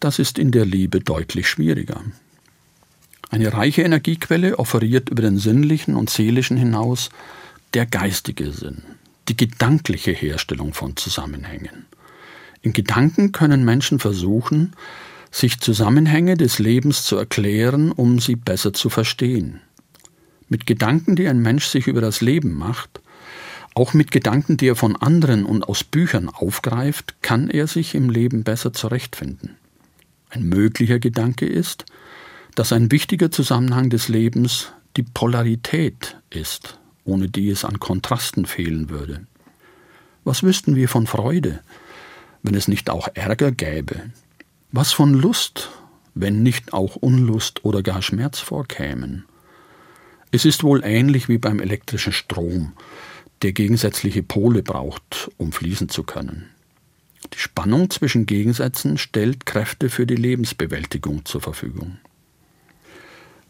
Das 0.00 0.18
ist 0.18 0.38
in 0.38 0.50
der 0.50 0.64
Liebe 0.64 1.00
deutlich 1.00 1.46
schwieriger. 1.46 2.02
Eine 3.28 3.52
reiche 3.52 3.82
Energiequelle 3.82 4.58
offeriert 4.58 5.10
über 5.10 5.20
den 5.20 5.36
sinnlichen 5.36 5.94
und 5.94 6.08
seelischen 6.08 6.56
hinaus 6.56 7.10
der 7.74 7.84
geistige 7.84 8.50
Sinn, 8.50 8.82
die 9.28 9.36
gedankliche 9.36 10.12
Herstellung 10.12 10.72
von 10.72 10.96
Zusammenhängen. 10.96 11.84
In 12.62 12.72
Gedanken 12.72 13.32
können 13.32 13.64
Menschen 13.64 13.98
versuchen, 13.98 14.72
sich 15.30 15.60
Zusammenhänge 15.60 16.36
des 16.36 16.58
Lebens 16.58 17.04
zu 17.04 17.16
erklären, 17.16 17.92
um 17.92 18.18
sie 18.18 18.36
besser 18.36 18.72
zu 18.72 18.88
verstehen. 18.88 19.60
Mit 20.48 20.66
Gedanken, 20.66 21.14
die 21.14 21.28
ein 21.28 21.40
Mensch 21.40 21.66
sich 21.66 21.86
über 21.86 22.00
das 22.00 22.22
Leben 22.22 22.54
macht, 22.54 23.00
auch 23.74 23.94
mit 23.94 24.10
Gedanken, 24.10 24.56
die 24.56 24.68
er 24.68 24.76
von 24.76 24.96
anderen 24.96 25.44
und 25.44 25.68
aus 25.68 25.84
Büchern 25.84 26.28
aufgreift, 26.28 27.16
kann 27.22 27.50
er 27.50 27.66
sich 27.66 27.94
im 27.94 28.10
Leben 28.10 28.42
besser 28.42 28.72
zurechtfinden. 28.72 29.59
Ein 30.30 30.48
möglicher 30.48 31.00
Gedanke 31.00 31.46
ist, 31.46 31.84
dass 32.54 32.72
ein 32.72 32.90
wichtiger 32.92 33.30
Zusammenhang 33.30 33.90
des 33.90 34.08
Lebens 34.08 34.72
die 34.96 35.02
Polarität 35.02 36.16
ist, 36.30 36.78
ohne 37.04 37.28
die 37.28 37.50
es 37.50 37.64
an 37.64 37.80
Kontrasten 37.80 38.46
fehlen 38.46 38.90
würde. 38.90 39.26
Was 40.22 40.42
wüssten 40.42 40.76
wir 40.76 40.88
von 40.88 41.06
Freude, 41.08 41.60
wenn 42.42 42.54
es 42.54 42.68
nicht 42.68 42.90
auch 42.90 43.08
Ärger 43.14 43.50
gäbe? 43.50 44.10
Was 44.70 44.92
von 44.92 45.14
Lust, 45.14 45.70
wenn 46.14 46.44
nicht 46.44 46.72
auch 46.72 46.96
Unlust 46.96 47.64
oder 47.64 47.82
gar 47.82 48.00
Schmerz 48.00 48.38
vorkämen? 48.38 49.24
Es 50.30 50.44
ist 50.44 50.62
wohl 50.62 50.82
ähnlich 50.84 51.28
wie 51.28 51.38
beim 51.38 51.58
elektrischen 51.58 52.12
Strom, 52.12 52.72
der 53.42 53.52
gegensätzliche 53.52 54.22
Pole 54.22 54.62
braucht, 54.62 55.30
um 55.38 55.50
fließen 55.50 55.88
zu 55.88 56.04
können. 56.04 56.50
Die 57.32 57.38
Spannung 57.38 57.90
zwischen 57.90 58.26
Gegensätzen 58.26 58.98
stellt 58.98 59.46
Kräfte 59.46 59.88
für 59.88 60.06
die 60.06 60.16
Lebensbewältigung 60.16 61.24
zur 61.24 61.40
Verfügung. 61.40 61.98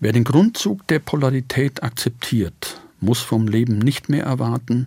Wer 0.00 0.12
den 0.12 0.24
Grundzug 0.24 0.86
der 0.88 0.98
Polarität 0.98 1.82
akzeptiert, 1.82 2.80
muss 3.00 3.20
vom 3.20 3.48
Leben 3.48 3.78
nicht 3.78 4.08
mehr 4.08 4.24
erwarten, 4.24 4.86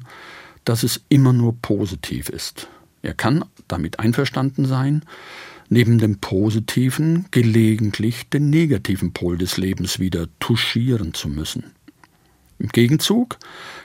dass 0.66 0.84
es 0.84 1.02
immer 1.10 1.34
nur 1.34 1.56
positiv 1.62 2.30
ist. 2.30 2.68
Er 3.02 3.14
kann 3.14 3.44
damit 3.68 4.00
einverstanden 4.00 4.66
sein, 4.66 5.04
neben 5.70 5.98
dem 5.98 6.20
positiven 6.20 7.26
gelegentlich 7.32 8.30
den 8.30 8.50
negativen 8.50 9.14
Pol 9.14 9.38
des 9.38 9.58
Lebens 9.58 10.00
wieder 10.00 10.28
touchieren 10.40 11.14
zu 11.14 11.28
müssen. 11.28 11.74
Im 12.60 12.70
Gegenzug 12.70 13.38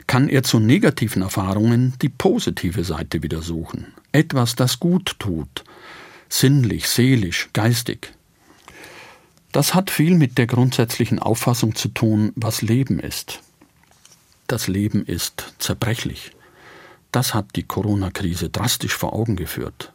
kann 0.09 0.29
er 0.29 0.43
zu 0.43 0.59
negativen 0.59 1.23
Erfahrungen 1.23 1.95
die 2.03 2.09
positive 2.09 2.83
Seite 2.83 3.23
wieder 3.23 3.43
suchen. 3.43 3.95
Etwas, 4.11 4.57
das 4.57 4.81
gut 4.81 5.15
tut, 5.21 5.63
sinnlich, 6.29 6.89
seelisch, 6.89 7.51
geistig. 7.53 8.13
Das 9.53 9.75
hat 9.75 9.91
viel 9.91 10.15
mit 10.17 10.39
der 10.39 10.47
grundsätzlichen 10.47 11.19
Auffassung 11.21 11.77
zu 11.77 11.89
tun, 11.89 12.33
was 12.35 12.63
Leben 12.63 12.99
ist. 12.99 13.41
Das 14.47 14.67
Leben 14.67 15.05
ist 15.05 15.55
zerbrechlich. 15.59 16.33
Das 17.13 17.35
hat 17.35 17.55
die 17.55 17.65
Corona-Krise 17.65 18.49
drastisch 18.49 18.95
vor 18.95 19.13
Augen 19.13 19.37
geführt. 19.37 19.93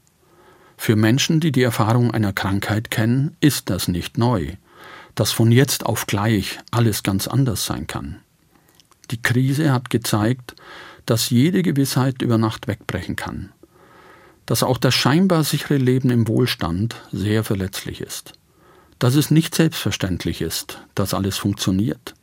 Für 0.77 0.95
Menschen, 0.95 1.39
die 1.39 1.51
die 1.51 1.63
Erfahrung 1.63 2.11
einer 2.11 2.33
Krankheit 2.33 2.91
kennen, 2.91 3.35
ist 3.39 3.69
das 3.71 3.87
nicht 3.87 4.17
neu, 4.17 4.53
dass 5.15 5.31
von 5.31 5.51
jetzt 5.51 5.85
auf 5.85 6.05
gleich 6.05 6.59
alles 6.69 7.01
ganz 7.01 7.27
anders 7.27 7.65
sein 7.65 7.87
kann. 7.87 8.19
Die 9.11 9.21
Krise 9.21 9.71
hat 9.71 9.89
gezeigt, 9.89 10.55
dass 11.05 11.29
jede 11.29 11.63
Gewissheit 11.63 12.21
über 12.21 12.37
Nacht 12.37 12.67
wegbrechen 12.67 13.15
kann, 13.15 13.51
dass 14.45 14.63
auch 14.63 14.77
das 14.77 14.93
scheinbar 14.93 15.43
sichere 15.43 15.77
Leben 15.77 16.09
im 16.09 16.27
Wohlstand 16.27 16.95
sehr 17.11 17.43
verletzlich 17.43 18.01
ist, 18.01 18.33
dass 18.99 19.15
es 19.15 19.31
nicht 19.31 19.55
selbstverständlich 19.55 20.41
ist, 20.41 20.79
dass 20.95 21.13
alles 21.13 21.37
funktioniert, 21.37 22.13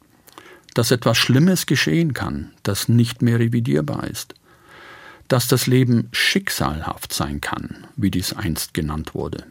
dass 0.75 0.91
etwas 0.91 1.19
Schlimmes 1.19 1.67
geschehen 1.67 2.15
kann, 2.15 2.53
das 2.63 2.89
nicht 2.89 3.23
mehr 3.23 3.39
revidierbar 3.39 4.05
ist, 4.05 4.35
dass 5.29 5.47
das 5.47 5.67
Leben 5.67 6.09
schicksalhaft 6.13 7.13
sein 7.13 7.41
kann, 7.41 7.87
wie 7.97 8.11
dies 8.11 8.33
einst 8.33 8.75
genannt 8.75 9.15
wurde, 9.15 9.45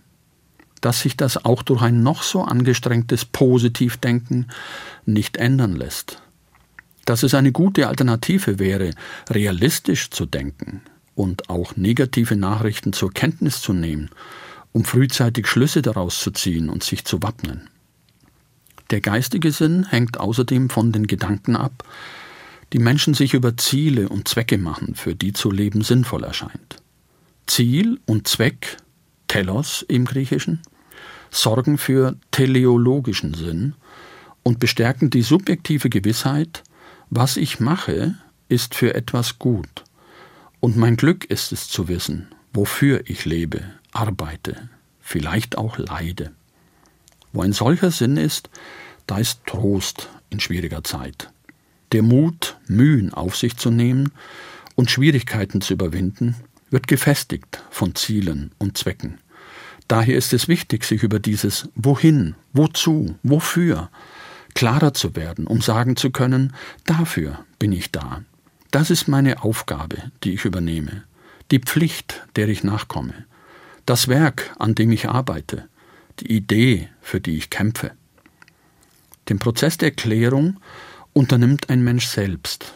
dass 0.82 1.02
sich 1.02 1.16
das 1.16 1.46
auch 1.46 1.64
durch 1.64 1.82
ein 1.82 2.04
noch 2.04 2.24
so 2.24 2.44
angestrengtes 2.44 3.26
Positivdenken 3.26 4.48
nicht 5.06 5.38
ändern 5.38 5.76
lässt, 5.76 6.22
dass 7.10 7.24
es 7.24 7.34
eine 7.34 7.52
gute 7.52 7.88
Alternative 7.88 8.60
wäre, 8.60 8.92
realistisch 9.32 10.12
zu 10.12 10.28
denken 10.28 10.82
und 11.16 11.50
auch 11.50 11.76
negative 11.76 12.36
Nachrichten 12.36 12.94
zur 12.94 13.12
Kenntnis 13.12 13.62
zu 13.62 13.74
nehmen, 13.74 14.12
um 14.74 14.86
frühzeitig 14.86 15.48
Schlüsse 15.48 15.82
daraus 15.82 16.20
zu 16.20 16.30
ziehen 16.30 16.70
und 16.70 16.84
sich 16.84 17.06
zu 17.06 17.24
wappnen. 17.24 17.68
Der 18.92 19.02
geistige 19.02 19.52
Sinn 19.52 19.88
hängt 19.90 20.20
außerdem 20.20 20.70
von 20.70 20.92
den 20.92 21.08
Gedanken 21.08 21.56
ab, 21.56 21.84
die 22.74 22.80
Menschen 22.80 23.16
sich 23.16 23.34
über 23.34 23.58
Ziele 23.58 24.08
und 24.08 24.28
Zwecke 24.28 24.60
machen, 24.60 24.94
für 24.94 25.16
die 25.16 25.34
zu 25.34 25.50
leben 25.50 25.82
sinnvoll 25.82 26.24
erscheint. 26.24 26.76
Ziel 27.48 28.00
und 28.06 28.28
Zweck 28.28 28.78
Telos 29.28 29.84
im 29.88 30.06
Griechischen, 30.06 30.62
sorgen 31.32 31.80
für 31.80 32.18
teleologischen 32.30 33.34
Sinn 33.34 33.74
und 34.44 34.60
bestärken 34.60 35.10
die 35.10 35.24
subjektive 35.24 35.90
Gewissheit, 35.90 36.64
was 37.10 37.38
ich 37.38 37.60
mache, 37.60 38.16
ist 38.50 38.76
für 38.76 38.94
etwas 38.96 39.40
gut. 39.40 39.84
Und 40.60 40.78
mein 40.78 40.96
Glück 40.96 41.26
ist 41.26 41.52
es 41.52 41.68
zu 41.68 41.88
wissen, 41.88 42.28
wofür 42.54 43.02
ich 43.06 43.26
lebe, 43.26 43.62
arbeite, 43.92 44.70
vielleicht 45.00 45.58
auch 45.58 45.78
leide. 45.78 46.32
Wo 47.32 47.42
ein 47.42 47.54
solcher 47.54 47.92
Sinn 47.92 48.18
ist, 48.18 48.50
da 49.08 49.18
ist 49.18 49.46
Trost 49.46 50.10
in 50.30 50.40
schwieriger 50.40 50.84
Zeit. 50.84 51.32
Der 51.92 52.04
Mut, 52.04 52.58
Mühen 52.68 53.14
auf 53.14 53.36
sich 53.36 53.58
zu 53.58 53.72
nehmen 53.72 54.12
und 54.76 54.92
Schwierigkeiten 54.92 55.62
zu 55.62 55.74
überwinden, 55.74 56.36
wird 56.70 56.88
gefestigt 56.88 57.64
von 57.72 57.96
Zielen 57.96 58.52
und 58.60 58.78
Zwecken. 58.78 59.18
Daher 59.88 60.16
ist 60.16 60.34
es 60.34 60.48
wichtig, 60.48 60.84
sich 60.84 61.02
über 61.02 61.20
dieses 61.20 61.70
Wohin, 61.74 62.36
wozu, 62.54 63.16
wofür 63.24 63.90
klarer 64.54 64.94
zu 64.94 65.16
werden, 65.16 65.48
um 65.48 65.62
sagen 65.62 65.96
zu 65.96 66.12
können, 66.12 66.54
dafür 66.86 67.46
bin 67.60 67.72
ich 67.72 67.92
da. 67.92 68.24
Das 68.72 68.90
ist 68.90 69.08
meine 69.08 69.44
Aufgabe, 69.44 70.12
die 70.24 70.34
ich 70.34 70.46
übernehme, 70.46 71.04
die 71.52 71.60
Pflicht, 71.60 72.28
der 72.36 72.48
ich 72.50 72.64
nachkomme, 72.64 73.26
das 73.86 74.08
Werk, 74.08 74.56
an 74.60 74.76
dem 74.76 74.92
ich 74.92 75.10
arbeite, 75.10 75.68
die 76.20 76.32
Idee, 76.32 76.90
für 77.02 77.20
die 77.20 77.38
ich 77.38 77.50
kämpfe. 77.50 77.92
Den 79.30 79.40
Prozess 79.40 79.78
der 79.78 79.92
Klärung 79.92 80.60
unternimmt 81.14 81.70
ein 81.70 81.84
Mensch 81.84 82.08
selbst, 82.08 82.74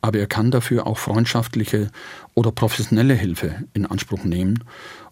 aber 0.00 0.18
er 0.18 0.26
kann 0.26 0.50
dafür 0.50 0.86
auch 0.86 0.98
freundschaftliche 0.98 1.90
oder 2.34 2.52
professionelle 2.52 3.14
Hilfe 3.14 3.64
in 3.74 3.86
Anspruch 3.86 4.24
nehmen, 4.24 4.64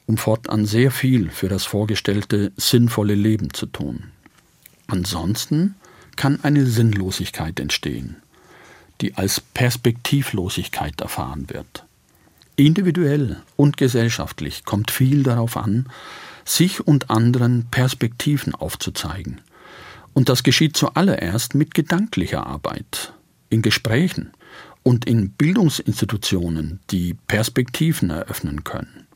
um 0.06 0.16
fortan 0.16 0.66
sehr 0.66 0.90
viel 0.90 1.30
für 1.30 1.48
das 1.48 1.64
vorgestellte 1.64 2.52
sinnvolle 2.56 3.14
Leben 3.14 3.52
zu 3.52 3.66
tun. 3.66 4.04
Ansonsten 4.86 5.74
kann 6.16 6.38
eine 6.42 6.66
Sinnlosigkeit 6.66 7.60
entstehen, 7.60 8.16
die 9.00 9.14
als 9.14 9.40
Perspektivlosigkeit 9.40 11.00
erfahren 11.00 11.50
wird. 11.50 11.84
Individuell 12.56 13.42
und 13.56 13.76
gesellschaftlich 13.76 14.64
kommt 14.64 14.90
viel 14.90 15.22
darauf 15.24 15.56
an, 15.56 15.88
sich 16.44 16.86
und 16.86 17.10
anderen 17.10 17.66
Perspektiven 17.70 18.54
aufzuzeigen. 18.54 19.40
Und 20.12 20.28
das 20.28 20.44
geschieht 20.44 20.76
zuallererst 20.76 21.54
mit 21.54 21.74
gedanklicher 21.74 22.46
Arbeit, 22.46 23.12
in 23.50 23.62
Gesprächen 23.62 24.30
und 24.84 25.06
in 25.06 25.30
Bildungsinstitutionen, 25.30 26.78
die 26.90 27.14
Perspektiven 27.26 28.10
eröffnen 28.10 28.62
können. 28.62 29.06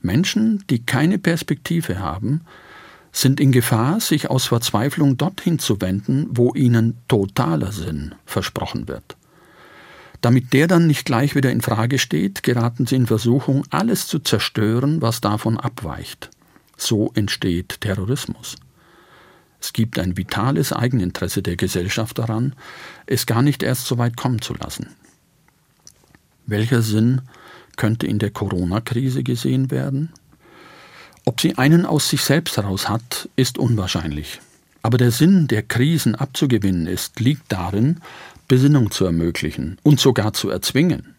Menschen, 0.00 0.64
die 0.70 0.84
keine 0.84 1.18
Perspektive 1.18 1.98
haben, 1.98 2.40
sind 3.12 3.40
in 3.40 3.52
Gefahr, 3.52 4.00
sich 4.00 4.30
aus 4.30 4.46
Verzweiflung 4.46 5.18
dorthin 5.18 5.58
zu 5.58 5.80
wenden, 5.80 6.26
wo 6.30 6.54
ihnen 6.54 6.96
totaler 7.08 7.70
Sinn 7.70 8.14
versprochen 8.24 8.88
wird. 8.88 9.16
Damit 10.22 10.52
der 10.52 10.68
dann 10.68 10.86
nicht 10.86 11.04
gleich 11.04 11.34
wieder 11.34 11.50
in 11.50 11.60
Frage 11.60 11.98
steht, 11.98 12.42
geraten 12.42 12.86
sie 12.86 12.96
in 12.96 13.06
Versuchung, 13.06 13.64
alles 13.70 14.06
zu 14.06 14.20
zerstören, 14.20 15.02
was 15.02 15.20
davon 15.20 15.58
abweicht. 15.58 16.30
So 16.76 17.12
entsteht 17.14 17.80
Terrorismus. 17.80 18.56
Es 19.60 19.72
gibt 19.72 19.98
ein 19.98 20.16
vitales 20.16 20.72
Eigeninteresse 20.72 21.42
der 21.42 21.56
Gesellschaft 21.56 22.18
daran, 22.18 22.54
es 23.06 23.26
gar 23.26 23.42
nicht 23.42 23.62
erst 23.62 23.86
so 23.86 23.98
weit 23.98 24.16
kommen 24.16 24.40
zu 24.40 24.54
lassen. 24.54 24.88
Welcher 26.46 26.82
Sinn 26.82 27.22
könnte 27.76 28.06
in 28.06 28.18
der 28.18 28.30
Corona-Krise 28.30 29.22
gesehen 29.22 29.70
werden? 29.70 30.12
Ob 31.24 31.40
sie 31.40 31.56
einen 31.56 31.86
aus 31.86 32.08
sich 32.08 32.22
selbst 32.22 32.56
heraus 32.56 32.88
hat, 32.88 33.28
ist 33.36 33.58
unwahrscheinlich. 33.58 34.40
Aber 34.82 34.98
der 34.98 35.12
Sinn 35.12 35.46
der 35.46 35.62
Krisen 35.62 36.14
abzugewinnen 36.14 36.86
ist, 36.86 37.20
liegt 37.20 37.52
darin, 37.52 38.00
Besinnung 38.48 38.90
zu 38.90 39.04
ermöglichen 39.04 39.78
und 39.82 40.00
sogar 40.00 40.32
zu 40.32 40.50
erzwingen. 40.50 41.14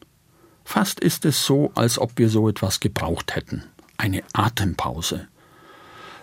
Fast 0.66 1.00
ist 1.00 1.26
es 1.26 1.46
so, 1.46 1.72
als 1.76 1.98
ob 1.98 2.18
wir 2.18 2.30
so 2.30 2.50
etwas 2.50 2.80
gebraucht 2.80 3.36
hätten. 3.36 3.64
Eine 3.98 4.24
Atempause. 4.34 5.28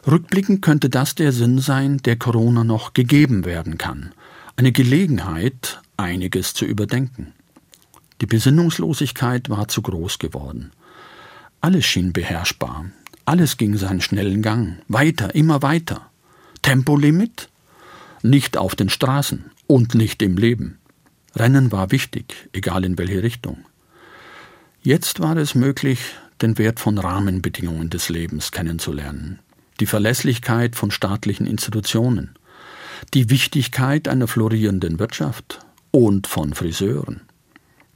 Rückblickend 0.07 0.63
könnte 0.63 0.89
das 0.89 1.15
der 1.15 1.33
Sinn 1.33 1.59
sein, 1.59 1.99
der 1.99 2.17
Corona 2.17 2.65
noch 2.65 2.95
gegeben 2.95 3.45
werden 3.45 3.79
kann. 3.79 4.13
Eine 4.57 4.73
Gelegenheit, 4.73 5.81
einiges 5.97 6.55
zu 6.55 6.65
überdenken. 6.65 7.33
Die 8.21 8.27
Besinnungslosigkeit 8.27 9.49
war 9.49 9.69
zu 9.69 9.83
groß 9.83 10.19
geworden. 10.19 10.73
Alles 11.61 11.85
schien 11.87 12.13
beherrschbar, 12.13 12.87
alles 13.31 13.57
ging 13.59 13.77
seinen 13.77 14.01
schnellen 14.01 14.43
Gang, 14.43 14.83
weiter, 14.89 15.37
immer 15.37 15.63
weiter. 15.63 16.11
Tempolimit? 16.63 17.49
Nicht 18.23 18.57
auf 18.57 18.75
den 18.75 18.89
Straßen 18.89 19.53
und 19.69 19.95
nicht 19.95 20.21
im 20.21 20.37
Leben. 20.37 20.81
Rennen 21.37 21.71
war 21.71 21.93
wichtig, 21.93 22.49
egal 22.53 22.85
in 22.85 22.99
welche 22.99 23.23
Richtung. 23.23 23.65
Jetzt 24.83 25.21
war 25.21 25.37
es 25.37 25.55
möglich, 25.55 26.01
den 26.43 26.59
Wert 26.59 26.81
von 26.81 26.99
Rahmenbedingungen 26.99 27.89
des 27.89 28.09
Lebens 28.09 28.51
kennenzulernen, 28.51 29.39
die 29.79 29.87
Verlässlichkeit 29.87 30.75
von 30.75 30.91
staatlichen 30.91 31.47
Institutionen, 31.47 32.31
die 33.15 33.31
Wichtigkeit 33.31 34.09
einer 34.09 34.27
florierenden 34.27 34.99
Wirtschaft 34.99 35.61
und 35.93 36.27
von 36.27 36.53
Friseuren. 36.53 37.21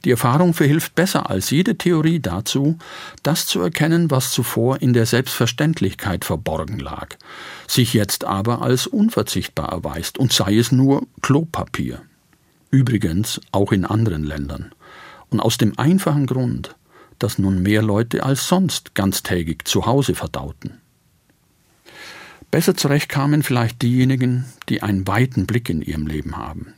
Die 0.05 0.11
Erfahrung 0.11 0.53
verhilft 0.53 0.93
besser 0.93 1.31
als 1.31 1.49
jede 1.49 1.77
Theorie 1.77 2.19
dazu, 2.19 2.77
das 3.23 3.47
zu 3.47 3.59
erkennen, 3.59 4.11
was 4.11 4.31
zuvor 4.31 4.79
in 4.81 4.93
der 4.93 5.07
Selbstverständlichkeit 5.07 6.23
verborgen 6.23 6.77
lag, 6.77 7.15
sich 7.67 7.95
jetzt 7.95 8.23
aber 8.23 8.61
als 8.61 8.85
unverzichtbar 8.85 9.69
erweist, 9.69 10.19
und 10.19 10.31
sei 10.31 10.57
es 10.57 10.71
nur 10.71 11.07
Klopapier. 11.23 12.03
Übrigens 12.69 13.41
auch 13.51 13.71
in 13.71 13.83
anderen 13.83 14.23
Ländern. 14.23 14.73
Und 15.31 15.39
aus 15.39 15.57
dem 15.57 15.77
einfachen 15.79 16.27
Grund, 16.27 16.75
dass 17.17 17.39
nun 17.39 17.63
mehr 17.63 17.81
Leute 17.81 18.23
als 18.23 18.47
sonst 18.47 18.93
ganztägig 18.93 19.67
zu 19.67 19.87
Hause 19.87 20.13
verdauten. 20.13 20.81
Besser 22.51 22.75
zurechtkamen 22.75 23.41
vielleicht 23.41 23.81
diejenigen, 23.81 24.45
die 24.69 24.83
einen 24.83 25.07
weiten 25.07 25.47
Blick 25.47 25.67
in 25.67 25.81
ihrem 25.81 26.05
Leben 26.05 26.37
haben, 26.37 26.75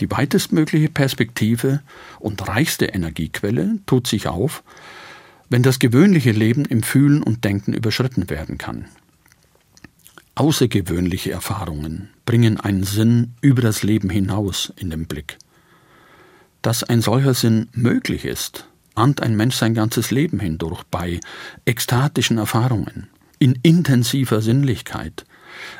die 0.00 0.10
weitestmögliche 0.10 0.88
Perspektive 0.88 1.82
und 2.18 2.46
reichste 2.46 2.86
Energiequelle 2.86 3.78
tut 3.86 4.06
sich 4.06 4.28
auf, 4.28 4.62
wenn 5.48 5.62
das 5.62 5.78
gewöhnliche 5.78 6.32
Leben 6.32 6.64
im 6.64 6.82
Fühlen 6.82 7.22
und 7.22 7.44
Denken 7.44 7.72
überschritten 7.72 8.30
werden 8.30 8.58
kann. 8.58 8.86
Außergewöhnliche 10.34 11.32
Erfahrungen 11.32 12.10
bringen 12.24 12.60
einen 12.60 12.84
Sinn 12.84 13.34
über 13.40 13.60
das 13.60 13.82
Leben 13.82 14.08
hinaus 14.08 14.72
in 14.76 14.90
den 14.90 15.06
Blick. 15.06 15.36
Dass 16.62 16.84
ein 16.84 17.00
solcher 17.00 17.34
Sinn 17.34 17.68
möglich 17.72 18.24
ist, 18.24 18.68
ahnt 18.94 19.20
ein 19.20 19.36
Mensch 19.36 19.56
sein 19.56 19.74
ganzes 19.74 20.10
Leben 20.10 20.38
hindurch 20.38 20.84
bei 20.90 21.18
ekstatischen 21.64 22.38
Erfahrungen, 22.38 23.08
in 23.38 23.58
intensiver 23.62 24.40
Sinnlichkeit, 24.40 25.24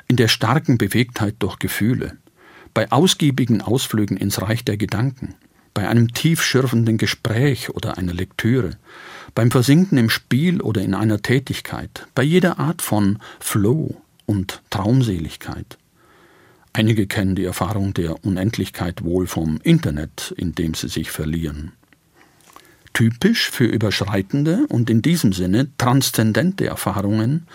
in 0.08 0.16
der 0.16 0.28
starken 0.28 0.78
Bewegtheit 0.78 1.36
durch 1.38 1.58
Gefühle, 1.58 2.16
bei 2.74 2.90
ausgiebigen 2.90 3.62
Ausflügen 3.62 4.16
ins 4.16 4.40
Reich 4.40 4.64
der 4.64 4.76
Gedanken, 4.76 5.34
bei 5.74 5.88
einem 5.88 6.12
tiefschürfenden 6.12 6.98
Gespräch 6.98 7.70
oder 7.70 7.98
einer 7.98 8.14
Lektüre, 8.14 8.70
beim 9.34 9.50
Versinken 9.50 9.98
im 9.98 10.10
Spiel 10.10 10.60
oder 10.60 10.82
in 10.82 10.94
einer 10.94 11.22
Tätigkeit, 11.22 12.06
bei 12.14 12.22
jeder 12.22 12.58
Art 12.58 12.82
von 12.82 13.18
Flow 13.40 14.00
und 14.26 14.62
Traumseligkeit. 14.70 15.78
Einige 16.72 17.06
kennen 17.06 17.34
die 17.34 17.44
Erfahrung 17.44 17.94
der 17.94 18.24
Unendlichkeit 18.24 19.02
wohl 19.02 19.26
vom 19.26 19.60
Internet, 19.62 20.34
in 20.36 20.54
dem 20.54 20.74
sie 20.74 20.88
sich 20.88 21.10
verlieren. 21.10 21.72
Typisch 22.92 23.50
für 23.50 23.64
überschreitende 23.64 24.66
und 24.68 24.90
in 24.90 25.02
diesem 25.02 25.32
Sinne 25.32 25.68
transzendente 25.78 26.66
Erfahrungen 26.66 27.46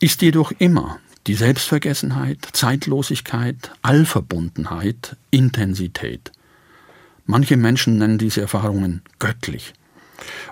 ist 0.00 0.22
jedoch 0.22 0.52
immer 0.58 1.00
die 1.30 1.36
Selbstvergessenheit, 1.36 2.48
Zeitlosigkeit, 2.54 3.70
Allverbundenheit, 3.82 5.14
Intensität. 5.30 6.32
Manche 7.24 7.56
Menschen 7.56 7.98
nennen 7.98 8.18
diese 8.18 8.40
Erfahrungen 8.40 9.02
göttlich. 9.20 9.72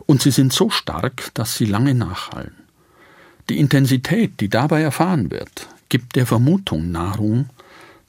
Und 0.07 0.23
sie 0.23 0.31
sind 0.31 0.53
so 0.53 0.71
stark, 0.71 1.33
dass 1.35 1.57
sie 1.57 1.65
lange 1.65 1.95
nachhallen. 1.95 2.55
Die 3.49 3.59
Intensität, 3.59 4.39
die 4.39 4.49
dabei 4.49 4.81
erfahren 4.81 5.33
wird, 5.33 5.67
gibt 5.89 6.15
der 6.15 6.27
Vermutung 6.27 6.93
Nahrung, 6.93 7.51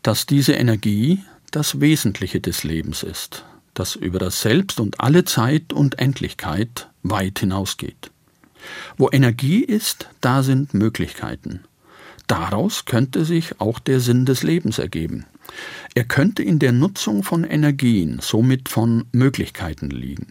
dass 0.03 0.27
diese 0.27 0.53
Energie 0.53 1.23
das 1.49 1.81
Wesentliche 1.81 2.39
des 2.39 2.63
Lebens 2.63 3.01
ist, 3.01 3.45
das 3.73 3.95
über 3.95 4.19
das 4.19 4.41
Selbst 4.41 4.79
und 4.79 4.99
alle 4.99 5.25
Zeit 5.25 5.73
und 5.73 5.97
Endlichkeit 5.97 6.87
weit 7.01 7.39
hinausgeht. 7.39 8.11
Wo 8.95 9.09
Energie 9.11 9.63
ist, 9.63 10.07
da 10.21 10.43
sind 10.43 10.75
Möglichkeiten. 10.75 11.61
Daraus 12.29 12.85
könnte 12.85 13.25
sich 13.25 13.59
auch 13.59 13.79
der 13.79 13.99
Sinn 13.99 14.27
des 14.27 14.43
Lebens 14.43 14.77
ergeben. 14.77 15.25
Er 15.95 16.03
könnte 16.03 16.43
in 16.43 16.59
der 16.59 16.71
Nutzung 16.71 17.23
von 17.23 17.43
Energien, 17.43 18.19
somit 18.21 18.69
von 18.69 19.05
Möglichkeiten 19.11 19.89
liegen. 19.89 20.27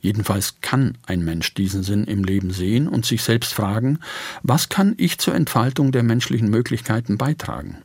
Jedenfalls 0.00 0.60
kann 0.60 0.96
ein 1.06 1.24
Mensch 1.24 1.52
diesen 1.54 1.82
Sinn 1.82 2.04
im 2.04 2.22
Leben 2.22 2.52
sehen 2.52 2.86
und 2.86 3.04
sich 3.04 3.24
selbst 3.24 3.52
fragen, 3.52 3.98
was 4.44 4.68
kann 4.68 4.94
ich 4.96 5.18
zur 5.18 5.34
Entfaltung 5.34 5.90
der 5.90 6.04
menschlichen 6.04 6.50
Möglichkeiten 6.50 7.18
beitragen? 7.18 7.78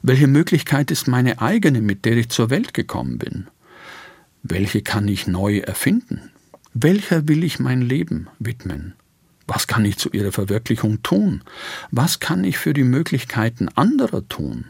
Welche 0.00 0.26
Möglichkeit 0.26 0.90
ist 0.90 1.06
meine 1.06 1.42
eigene, 1.42 1.82
mit 1.82 2.06
der 2.06 2.16
ich 2.16 2.30
zur 2.30 2.48
Welt 2.48 2.72
gekommen 2.72 3.18
bin? 3.18 3.46
Welche 4.42 4.80
kann 4.80 5.06
ich 5.06 5.26
neu 5.26 5.58
erfinden? 5.58 6.30
Welcher 6.72 7.28
will 7.28 7.44
ich 7.44 7.58
mein 7.58 7.82
Leben 7.82 8.28
widmen? 8.38 8.94
Was 9.54 9.66
kann 9.66 9.84
ich 9.84 9.98
zu 9.98 10.08
ihrer 10.12 10.32
Verwirklichung 10.32 11.02
tun? 11.02 11.44
Was 11.90 12.20
kann 12.20 12.42
ich 12.42 12.56
für 12.56 12.72
die 12.72 12.84
Möglichkeiten 12.84 13.68
anderer 13.68 14.26
tun? 14.26 14.64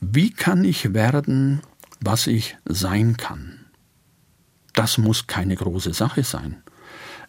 Wie 0.00 0.30
kann 0.30 0.64
ich 0.64 0.94
werden, 0.94 1.60
was 1.98 2.28
ich 2.28 2.56
sein 2.64 3.16
kann? 3.16 3.64
Das 4.74 4.96
muss 4.96 5.26
keine 5.26 5.56
große 5.56 5.92
Sache 5.92 6.22
sein. 6.22 6.62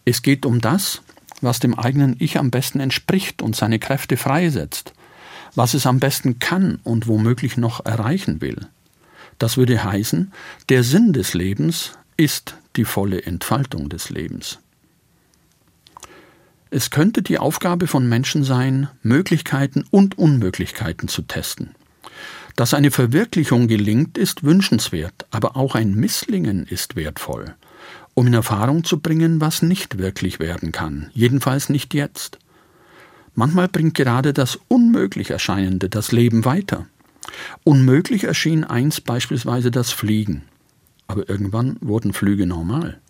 Es 0.05 0.21
geht 0.21 0.45
um 0.45 0.61
das, 0.61 1.01
was 1.41 1.59
dem 1.59 1.73
eigenen 1.79 2.15
Ich 2.19 2.37
am 2.37 2.51
besten 2.51 2.79
entspricht 2.79 3.41
und 3.41 3.55
seine 3.55 3.79
Kräfte 3.79 4.15
freisetzt, 4.15 4.93
was 5.55 5.73
es 5.73 5.87
am 5.87 5.99
besten 5.99 6.37
kann 6.37 6.77
und 6.83 7.07
womöglich 7.07 7.57
noch 7.57 7.83
erreichen 7.83 8.39
will. 8.39 8.67
Das 9.39 9.57
würde 9.57 9.83
heißen, 9.83 10.31
der 10.69 10.83
Sinn 10.83 11.11
des 11.11 11.33
Lebens 11.33 11.93
ist 12.17 12.55
die 12.75 12.85
volle 12.85 13.23
Entfaltung 13.23 13.89
des 13.89 14.11
Lebens. 14.11 14.59
Es 16.73 16.89
könnte 16.89 17.21
die 17.21 17.37
Aufgabe 17.37 17.85
von 17.85 18.07
Menschen 18.07 18.45
sein, 18.45 18.87
Möglichkeiten 19.03 19.83
und 19.91 20.17
Unmöglichkeiten 20.17 21.09
zu 21.09 21.21
testen. 21.23 21.71
Dass 22.55 22.73
eine 22.73 22.91
Verwirklichung 22.91 23.67
gelingt, 23.67 24.17
ist 24.17 24.43
wünschenswert, 24.43 25.25
aber 25.31 25.57
auch 25.57 25.75
ein 25.75 25.93
Misslingen 25.93 26.65
ist 26.65 26.95
wertvoll, 26.95 27.55
um 28.13 28.27
in 28.27 28.33
Erfahrung 28.33 28.85
zu 28.85 29.01
bringen, 29.01 29.41
was 29.41 29.61
nicht 29.61 29.97
wirklich 29.97 30.39
werden 30.39 30.71
kann, 30.71 31.11
jedenfalls 31.13 31.67
nicht 31.67 31.93
jetzt. 31.93 32.39
Manchmal 33.35 33.67
bringt 33.67 33.95
gerade 33.95 34.31
das 34.31 34.57
unmöglich 34.69 35.29
Erscheinende 35.29 35.89
das 35.89 36.13
Leben 36.13 36.45
weiter. 36.45 36.87
Unmöglich 37.65 38.23
erschien 38.23 38.63
einst 38.63 39.03
beispielsweise 39.03 39.71
das 39.71 39.91
Fliegen, 39.91 40.43
aber 41.07 41.27
irgendwann 41.27 41.75
wurden 41.81 42.13
Flüge 42.13 42.45
normal. 42.45 43.01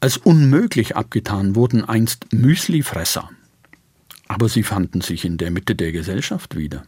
Als 0.00 0.16
unmöglich 0.16 0.96
abgetan 0.96 1.56
wurden 1.56 1.84
einst 1.84 2.32
Müslifresser, 2.32 3.30
aber 4.28 4.48
sie 4.48 4.62
fanden 4.62 5.00
sich 5.00 5.24
in 5.24 5.38
der 5.38 5.50
Mitte 5.50 5.74
der 5.74 5.90
Gesellschaft 5.90 6.56
wieder. 6.56 6.84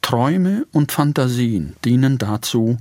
Träume 0.00 0.66
und 0.72 0.90
Fantasien 0.90 1.76
dienen 1.84 2.16
dazu, 2.16 2.78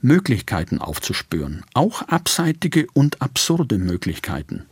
Möglichkeiten 0.00 0.78
aufzuspüren, 0.78 1.64
auch 1.74 2.02
abseitige 2.02 2.86
und 2.92 3.20
absurde 3.20 3.78
Möglichkeiten. 3.78 4.64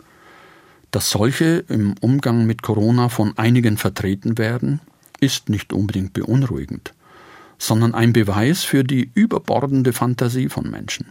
Dass 0.93 1.11
solche 1.11 1.65
im 1.69 1.95
Umgang 2.01 2.47
mit 2.47 2.63
Corona 2.63 3.09
von 3.09 3.37
einigen 3.39 3.77
vertreten 3.77 4.39
werden, 4.39 4.81
ist 5.21 5.49
nicht 5.49 5.73
unbedingt 5.73 6.13
beunruhigend, 6.13 6.93
sondern 7.59 7.95
ein 7.95 8.13
Beweis 8.13 8.63
für 8.63 8.85
die 8.85 9.11
überbordende 9.15 9.93
Fantasie 9.93 10.49
von 10.49 10.71
Menschen. 10.71 11.07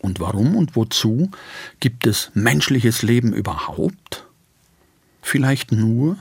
Und 0.00 0.20
warum 0.20 0.56
und 0.56 0.76
wozu 0.76 1.30
gibt 1.78 2.06
es 2.06 2.30
menschliches 2.34 3.02
Leben 3.02 3.32
überhaupt? 3.32 4.26
Vielleicht 5.22 5.72
nur, 5.72 6.16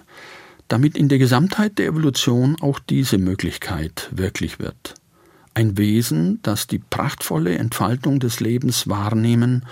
damit 0.67 0.97
in 0.97 1.09
der 1.09 1.17
Gesamtheit 1.17 1.79
der 1.79 1.87
Evolution 1.87 2.57
auch 2.61 2.79
diese 2.79 3.17
Möglichkeit 3.17 4.09
wirklich 4.11 4.59
wird. 4.59 4.95
Ein 5.53 5.77
Wesen, 5.77 6.39
das 6.43 6.67
die 6.67 6.79
prachtvolle 6.79 7.57
Entfaltung 7.57 8.19
des 8.19 8.39
Lebens 8.39 8.87
wahrnehmen 8.87 9.65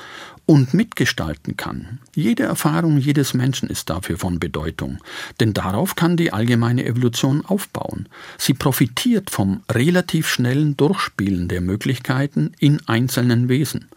und 0.48 0.74
mitgestalten 0.74 1.58
kann. 1.58 2.00
Jede 2.16 2.44
Erfahrung 2.44 2.98
jedes 2.98 3.36
Menschen 3.36 3.70
ist 3.70 3.92
dafür 3.92 4.18
von 4.18 4.40
Bedeutung, 4.40 4.98
denn 5.40 5.54
darauf 5.54 5.96
kann 5.96 6.18
die 6.18 6.34
allgemeine 6.34 6.86
Evolution 6.86 7.46
aufbauen. 7.46 8.10
Sie 8.40 8.56
profitiert 8.56 9.30
vom 9.30 9.62
relativ 9.70 10.28
schnellen 10.28 10.76
Durchspielen 10.76 11.50
der 11.50 11.62
Möglichkeiten 11.62 12.54
in 12.58 12.82
einzelnen 12.88 13.50
Wesen, 13.50 13.90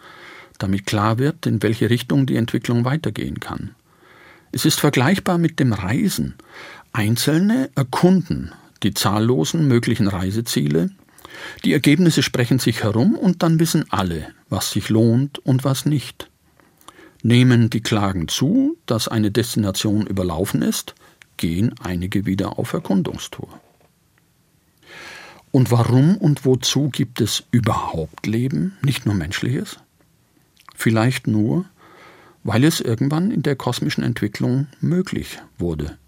damit 0.59 0.87
klar 0.87 1.19
wird, 1.19 1.47
in 1.47 1.63
welche 1.63 1.89
Richtung 1.89 2.27
die 2.27 2.37
Entwicklung 2.37 2.85
weitergehen 2.85 3.41
kann. 3.41 3.71
Es 4.53 4.65
ist 4.65 4.81
vergleichbar 4.81 5.39
mit 5.39 5.61
dem 5.61 5.73
Reisen. 5.73 6.35
Einzelne 6.93 7.71
erkunden 7.77 8.53
die 8.83 8.95
zahllosen 8.95 9.69
möglichen 9.69 10.09
Reiseziele, 10.09 10.91
die 11.65 11.73
Ergebnisse 11.73 12.23
sprechen 12.23 12.59
sich 12.59 12.83
herum 12.83 13.15
und 13.15 13.43
dann 13.43 13.61
wissen 13.61 13.85
alle, 13.91 14.29
was 14.49 14.73
sich 14.73 14.89
lohnt 14.89 15.39
und 15.39 15.65
was 15.65 15.87
nicht. 15.87 16.30
Nehmen 17.23 17.69
die 17.69 17.83
Klagen 17.83 18.29
zu, 18.29 18.77
dass 18.87 19.09
eine 19.09 19.31
Destination 19.31 20.07
überlaufen 20.07 20.63
ist, 20.63 20.95
gehen 21.37 21.75
einige 21.83 22.25
wieder 22.25 22.59
auf 22.59 22.73
Erkundungstour. 22.73 23.49
Und 25.53 25.71
warum 25.71 26.17
und 26.17 26.45
wozu 26.45 26.89
gibt 26.91 27.21
es 27.21 27.43
überhaupt 27.51 28.27
Leben, 28.27 28.77
nicht 28.83 29.05
nur 29.05 29.15
menschliches? 29.15 29.79
Vielleicht 30.75 31.27
nur, 31.27 31.67
weil 32.45 32.65
es 32.65 32.81
irgendwann 32.81 33.31
in 33.31 33.43
der 33.43 33.57
kosmischen 33.57 34.05
Entwicklung 34.05 34.69
möglich 34.81 35.39
wurde. 35.59 35.99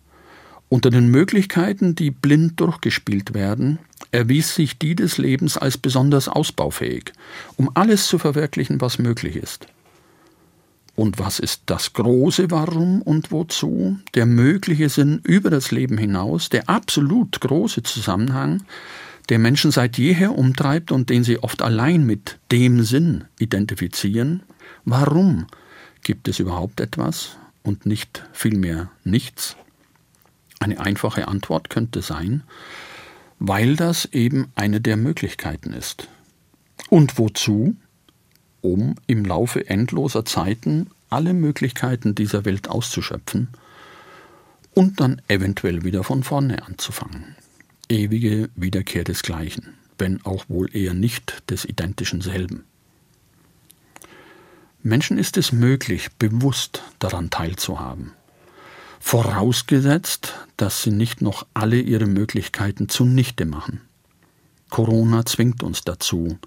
Unter 0.69 0.89
den 0.89 1.09
Möglichkeiten, 1.09 1.95
die 1.95 2.11
blind 2.11 2.59
durchgespielt 2.59 3.35
werden, 3.35 3.79
erwies 4.13 4.55
sich 4.55 4.79
die 4.79 4.95
des 4.95 5.19
Lebens 5.19 5.59
als 5.59 5.77
besonders 5.77 6.29
ausbaufähig, 6.29 7.13
um 7.57 7.71
alles 7.75 8.07
zu 8.07 8.19
verwirklichen, 8.19 8.81
was 8.81 8.99
möglich 8.99 9.37
ist. 9.37 9.67
Und 10.95 11.19
was 11.19 11.39
ist 11.39 11.63
das 11.67 11.95
große 11.95 12.51
Warum 12.51 13.01
und 13.03 13.33
wozu, 13.33 13.99
der 14.15 14.27
mögliche 14.27 14.89
Sinn 14.89 15.21
über 15.25 15.49
das 15.49 15.71
Leben 15.71 15.97
hinaus, 15.97 16.51
der 16.51 16.69
absolut 16.69 17.41
große 17.41 17.83
Zusammenhang, 17.83 18.63
der 19.29 19.39
Menschen 19.39 19.71
seit 19.71 19.97
jeher 19.97 20.37
umtreibt 20.37 20.93
und 20.93 21.09
den 21.09 21.25
sie 21.25 21.39
oft 21.39 21.63
allein 21.63 22.05
mit 22.05 22.39
dem 22.51 22.83
Sinn 22.83 23.25
identifizieren? 23.39 24.43
Warum 24.85 25.47
Gibt 26.03 26.27
es 26.27 26.41
überhaupt 26.41 26.81
etwas 26.81 27.37
und 27.63 27.87
nicht 27.87 28.25
vielmehr 28.33 28.91
nichts? 29.05 29.57
Eine 30.59 30.81
einfache 30.81 31.29
Antwort 31.29 31.71
könnte 31.71 32.03
sein, 32.03 32.43
weil 33.39 33.77
das 33.77 34.07
eben 34.07 34.51
eine 34.57 34.81
der 34.81 34.97
Möglichkeiten 34.97 35.73
ist. 35.73 36.09
Und 36.91 37.19
wozu? 37.19 37.77
Um 38.63 38.95
im 39.09 39.25
Laufe 39.25 39.69
endloser 39.69 40.25
Zeiten 40.25 40.89
alle 41.11 41.35
Möglichkeiten 41.35 42.15
dieser 42.15 42.45
Welt 42.45 42.69
auszuschöpfen 42.69 43.49
und 44.73 45.01
dann 45.01 45.21
eventuell 45.29 45.85
wieder 45.85 46.05
von 46.05 46.23
vorne 46.23 46.63
anzufangen. 46.63 47.37
Ewige 47.89 48.49
Wiederkehr 48.55 49.05
desgleichen, 49.05 49.75
wenn 49.99 50.25
auch 50.25 50.49
wohl 50.49 50.75
eher 50.75 50.95
nicht 50.95 51.51
des 51.51 51.65
identischen 51.65 52.21
selben. 52.21 52.65
Menschen 54.83 55.19
ist 55.19 55.37
es 55.37 55.53
möglich, 55.53 56.09
bewusst 56.19 56.83
daran 57.01 57.31
teilzuhaben. 57.31 58.13
Vorausgesetzt, 59.01 60.35
dass 60.57 60.83
sie 60.83 60.93
nicht 60.93 61.21
noch 61.21 61.47
alle 61.53 61.81
ihre 61.81 62.07
Möglichkeiten 62.07 62.89
zunichte 62.89 63.45
machen. 63.45 63.81
Corona 64.71 65.27
zwingt 65.27 65.65
uns 65.65 65.83
dazu, 65.83 66.39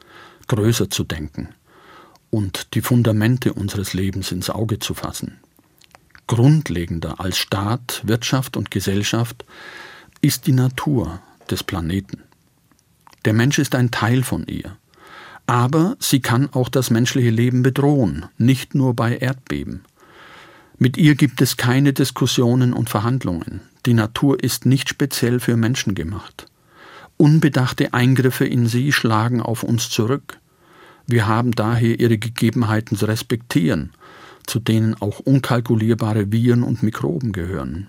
größer 0.48 0.90
zu 0.90 1.04
denken 1.04 1.50
und 2.36 2.74
die 2.74 2.82
Fundamente 2.82 3.54
unseres 3.54 3.94
Lebens 3.94 4.34
ins 4.34 4.50
Auge 4.50 4.80
zu 4.80 4.94
fassen. 4.94 5.38
Grundlegender 6.28 7.22
als 7.22 7.38
Staat, 7.38 8.02
Wirtschaft 8.06 8.58
und 8.58 8.72
Gesellschaft 8.72 9.46
ist 10.20 10.46
die 10.46 10.52
Natur 10.52 11.22
des 11.50 11.64
Planeten. 11.64 12.24
Der 13.24 13.32
Mensch 13.32 13.58
ist 13.58 13.74
ein 13.74 13.90
Teil 13.90 14.22
von 14.22 14.48
ihr. 14.48 14.76
Aber 15.48 15.96
sie 16.02 16.20
kann 16.20 16.50
auch 16.52 16.68
das 16.68 16.90
menschliche 16.90 17.30
Leben 17.30 17.64
bedrohen, 17.64 18.26
nicht 18.38 18.76
nur 18.76 18.96
bei 18.96 19.16
Erdbeben. 19.16 19.86
Mit 20.78 20.98
ihr 20.98 21.16
gibt 21.16 21.42
es 21.42 21.56
keine 21.56 21.94
Diskussionen 21.94 22.74
und 22.74 22.90
Verhandlungen. 22.90 23.62
Die 23.86 23.94
Natur 23.94 24.44
ist 24.44 24.66
nicht 24.66 24.90
speziell 24.90 25.40
für 25.40 25.56
Menschen 25.56 25.96
gemacht. 25.96 26.48
Unbedachte 27.16 27.94
Eingriffe 27.94 28.46
in 28.46 28.68
sie 28.68 28.92
schlagen 28.92 29.42
auf 29.42 29.64
uns 29.64 29.90
zurück. 29.90 30.38
Wir 31.08 31.28
haben 31.28 31.52
daher 31.52 32.00
ihre 32.00 32.18
Gegebenheiten 32.18 32.98
zu 32.98 33.06
respektieren, 33.06 33.92
zu 34.46 34.60
denen 34.60 34.96
auch 35.02 35.20
unkalkulierbare 35.20 36.32
Viren 36.32 36.64
und 36.64 36.84
Mikroben 36.84 37.32
gehören. 37.32 37.88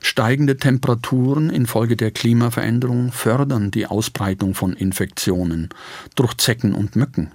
Steigende 0.00 0.56
Temperaturen 0.56 1.48
infolge 1.48 1.96
der 1.96 2.10
Klimaveränderung 2.10 3.12
fördern 3.12 3.70
die 3.70 3.86
Ausbreitung 3.86 4.54
von 4.54 4.72
Infektionen 4.72 5.68
durch 6.16 6.36
Zecken 6.38 6.74
und 6.74 6.96
Mücken. 6.96 7.30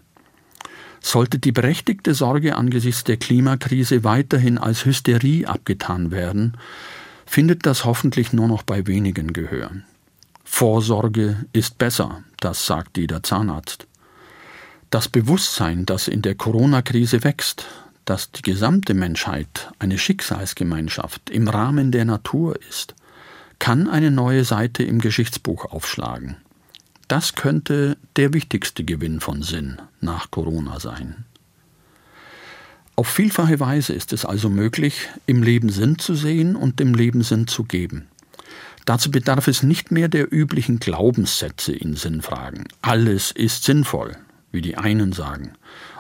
Sollte 1.00 1.40
die 1.40 1.54
berechtigte 1.54 2.14
Sorge 2.14 2.56
angesichts 2.56 3.06
der 3.06 3.18
Klimakrise 3.18 4.04
weiterhin 4.04 4.58
als 4.58 4.84
Hysterie 4.84 5.46
abgetan 5.46 6.12
werden, 6.12 6.58
findet 7.26 7.66
das 7.66 7.86
hoffentlich 7.86 8.34
nur 8.34 8.48
noch 8.48 8.64
bei 8.64 8.86
wenigen 8.88 9.32
Gehör. 9.32 9.72
Vorsorge 10.44 11.46
ist 11.54 11.78
besser, 11.78 12.24
das 12.40 12.66
sagt 12.66 12.98
jeder 12.98 13.24
Zahnarzt. 13.24 13.88
Das 14.90 15.10
Bewusstsein, 15.10 15.86
das 15.86 16.08
in 16.08 16.22
der 16.22 16.36
Corona-Krise 16.36 17.24
wächst, 17.26 17.66
dass 18.06 18.32
die 18.32 18.42
gesamte 18.42 18.94
Menschheit 18.94 19.70
eine 19.80 19.98
Schicksalsgemeinschaft 19.98 21.30
im 21.30 21.50
Rahmen 21.50 21.92
der 21.92 22.06
Natur 22.06 22.58
ist, 22.70 22.96
kann 23.60 23.90
eine 23.90 24.12
neue 24.12 24.46
Seite 24.46 24.84
im 24.84 25.00
Geschichtsbuch 25.00 25.66
aufschlagen. 25.66 26.38
Das 27.10 27.36
könnte 27.36 27.98
der 28.16 28.34
wichtigste 28.34 28.86
Gewinn 28.86 29.20
von 29.20 29.44
Sinn 29.44 29.82
nach 30.00 30.32
Corona 30.32 30.80
sein. 30.80 31.26
Auf 32.96 33.08
vielfache 33.10 33.60
Weise 33.60 33.94
ist 33.94 34.14
es 34.14 34.24
also 34.24 34.50
möglich, 34.50 35.10
im 35.26 35.44
Leben 35.44 35.70
Sinn 35.70 36.00
zu 36.00 36.16
sehen 36.16 36.56
und 36.56 36.80
dem 36.80 36.94
Leben 36.94 37.24
Sinn 37.24 37.48
zu 37.48 37.66
geben. 37.66 38.08
Dazu 38.86 39.12
bedarf 39.12 39.50
es 39.50 39.64
nicht 39.64 39.92
mehr 39.92 40.08
der 40.08 40.34
üblichen 40.34 40.80
Glaubenssätze 40.80 41.74
in 41.74 41.96
Sinnfragen. 41.96 42.64
Alles 42.82 43.32
ist 43.32 43.66
sinnvoll, 43.66 44.18
wie 44.58 44.62
die 44.62 44.76
einen 44.76 45.14
sagen, 45.14 45.54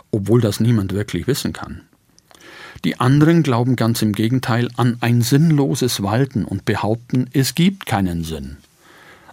obwohl 0.09 0.41
das 0.41 0.59
niemand 0.59 0.93
wirklich 0.93 1.27
wissen 1.27 1.53
kann. 1.53 1.81
Die 2.83 2.99
anderen 2.99 3.43
glauben 3.43 3.75
ganz 3.75 4.01
im 4.01 4.13
Gegenteil 4.13 4.69
an 4.77 4.97
ein 4.99 5.21
sinnloses 5.21 6.01
Walten 6.01 6.43
und 6.43 6.65
behaupten, 6.65 7.29
es 7.33 7.53
gibt 7.53 7.85
keinen 7.85 8.23
Sinn. 8.23 8.57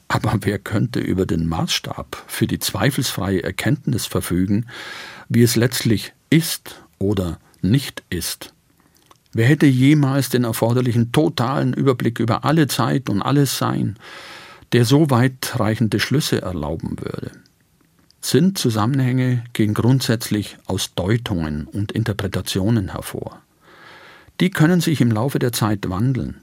Aber 0.09 0.35
wer 0.43 0.59
könnte 0.59 1.01
über 1.01 1.25
den 1.25 1.49
Maßstab 1.49 2.23
für 2.27 2.47
die 2.47 2.59
zweifelsfreie 2.59 3.43
Erkenntnis 3.43 4.05
verfügen, 4.05 4.67
wie 5.31 5.43
es 5.43 5.57
letztlich 5.57 6.13
ist 6.29 6.83
oder 6.99 7.39
nicht 7.63 8.03
ist? 8.11 8.53
Wer 9.33 9.47
hätte 9.47 9.67
jemals 9.67 10.29
den 10.29 10.45
erforderlichen 10.45 11.13
totalen 11.13 11.73
Überblick 11.73 12.21
über 12.21 12.45
alle 12.45 12.69
Zeit 12.69 13.09
und 13.09 13.23
alles 13.23 13.57
Sein, 13.57 13.97
der 14.73 14.85
so 14.85 15.09
weitreichende 15.09 15.99
Schlüsse 15.99 16.43
erlauben 16.43 16.99
würde? 17.01 17.44
Sinnzusammenhänge 18.25 19.45
gehen 19.53 19.75
grundsätzlich 19.75 20.57
aus 20.65 20.95
Deutungen 20.95 21.67
und 21.67 21.93
Interpretationen 21.93 22.93
hervor. 22.93 23.43
Die 24.41 24.49
können 24.49 24.81
sich 24.81 25.03
im 25.03 25.11
Laufe 25.11 25.39
der 25.39 25.53
Zeit 25.53 25.91
wandeln. 25.91 26.37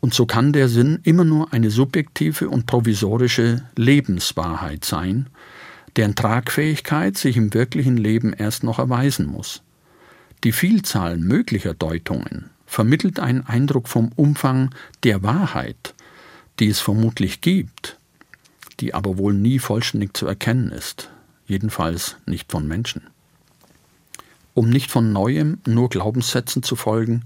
Und 0.00 0.14
so 0.14 0.24
kann 0.24 0.54
der 0.54 0.70
Sinn 0.70 1.00
immer 1.02 1.24
nur 1.24 1.52
eine 1.52 1.70
subjektive 1.70 2.48
und 2.48 2.64
provisorische 2.64 3.62
Lebenswahrheit 3.76 4.86
sein, 4.86 5.26
deren 5.96 6.14
Tragfähigkeit 6.14 7.18
sich 7.18 7.36
im 7.36 7.52
wirklichen 7.52 7.98
Leben 7.98 8.32
erst 8.32 8.64
noch 8.64 8.78
erweisen 8.78 9.26
muss. 9.26 9.60
Die 10.44 10.52
Vielzahl 10.52 11.18
möglicher 11.18 11.74
Deutungen 11.74 12.48
vermittelt 12.64 13.20
einen 13.20 13.46
Eindruck 13.46 13.86
vom 13.86 14.12
Umfang 14.16 14.74
der 15.04 15.22
Wahrheit, 15.22 15.92
die 16.58 16.68
es 16.68 16.80
vermutlich 16.80 17.42
gibt, 17.42 17.98
die 18.82 18.94
aber 18.94 19.16
wohl 19.16 19.32
nie 19.32 19.60
vollständig 19.60 20.14
zu 20.16 20.26
erkennen 20.26 20.72
ist, 20.72 21.08
jedenfalls 21.46 22.16
nicht 22.26 22.50
von 22.50 22.66
Menschen. 22.66 23.06
Um 24.54 24.68
nicht 24.68 24.90
von 24.90 25.12
neuem 25.12 25.58
nur 25.64 25.88
Glaubenssätzen 25.88 26.64
zu 26.64 26.74
folgen, 26.74 27.22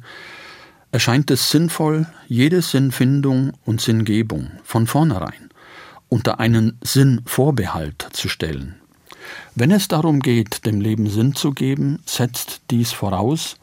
erscheint 0.92 1.30
es 1.30 1.50
sinnvoll, 1.50 2.06
jede 2.28 2.60
Sinnfindung 2.60 3.54
und 3.64 3.80
Sinngebung 3.80 4.50
von 4.62 4.86
vornherein 4.86 5.48
unter 6.08 6.38
einen 6.38 6.78
Sinnvorbehalt 6.84 8.06
zu 8.12 8.28
stellen. 8.28 8.76
Wenn 9.54 9.72
es 9.72 9.88
darum 9.88 10.20
geht, 10.20 10.66
dem 10.66 10.80
Leben 10.80 11.08
Sinn 11.08 11.34
zu 11.34 11.52
geben, 11.52 12.00
setzt 12.04 12.60
dies 12.70 12.92
voraus, 12.92 13.56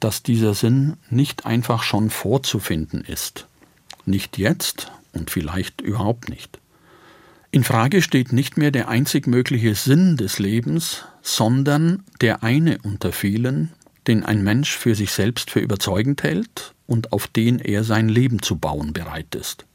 dass 0.00 0.22
dieser 0.22 0.54
Sinn 0.54 0.96
nicht 1.10 1.44
einfach 1.44 1.82
schon 1.82 2.08
vorzufinden 2.08 3.02
ist. 3.02 3.46
Nicht 4.06 4.38
jetzt 4.38 4.90
und 5.12 5.30
vielleicht 5.30 5.80
überhaupt 5.82 6.30
nicht. 6.30 6.61
In 7.54 7.64
Frage 7.64 8.00
steht 8.00 8.32
nicht 8.32 8.56
mehr 8.56 8.70
der 8.70 8.88
einzig 8.88 9.26
mögliche 9.26 9.74
Sinn 9.74 10.16
des 10.16 10.38
Lebens, 10.38 11.04
sondern 11.20 12.02
der 12.22 12.42
eine 12.42 12.78
unter 12.82 13.12
vielen, 13.12 13.72
den 14.06 14.24
ein 14.24 14.42
Mensch 14.42 14.74
für 14.74 14.94
sich 14.94 15.12
selbst 15.12 15.50
für 15.50 15.60
überzeugend 15.60 16.22
hält 16.22 16.72
und 16.86 17.12
auf 17.12 17.26
den 17.26 17.58
er 17.58 17.84
sein 17.84 18.08
Leben 18.08 18.40
zu 18.40 18.56
bauen 18.56 18.94
bereit 18.94 19.34
ist. 19.34 19.66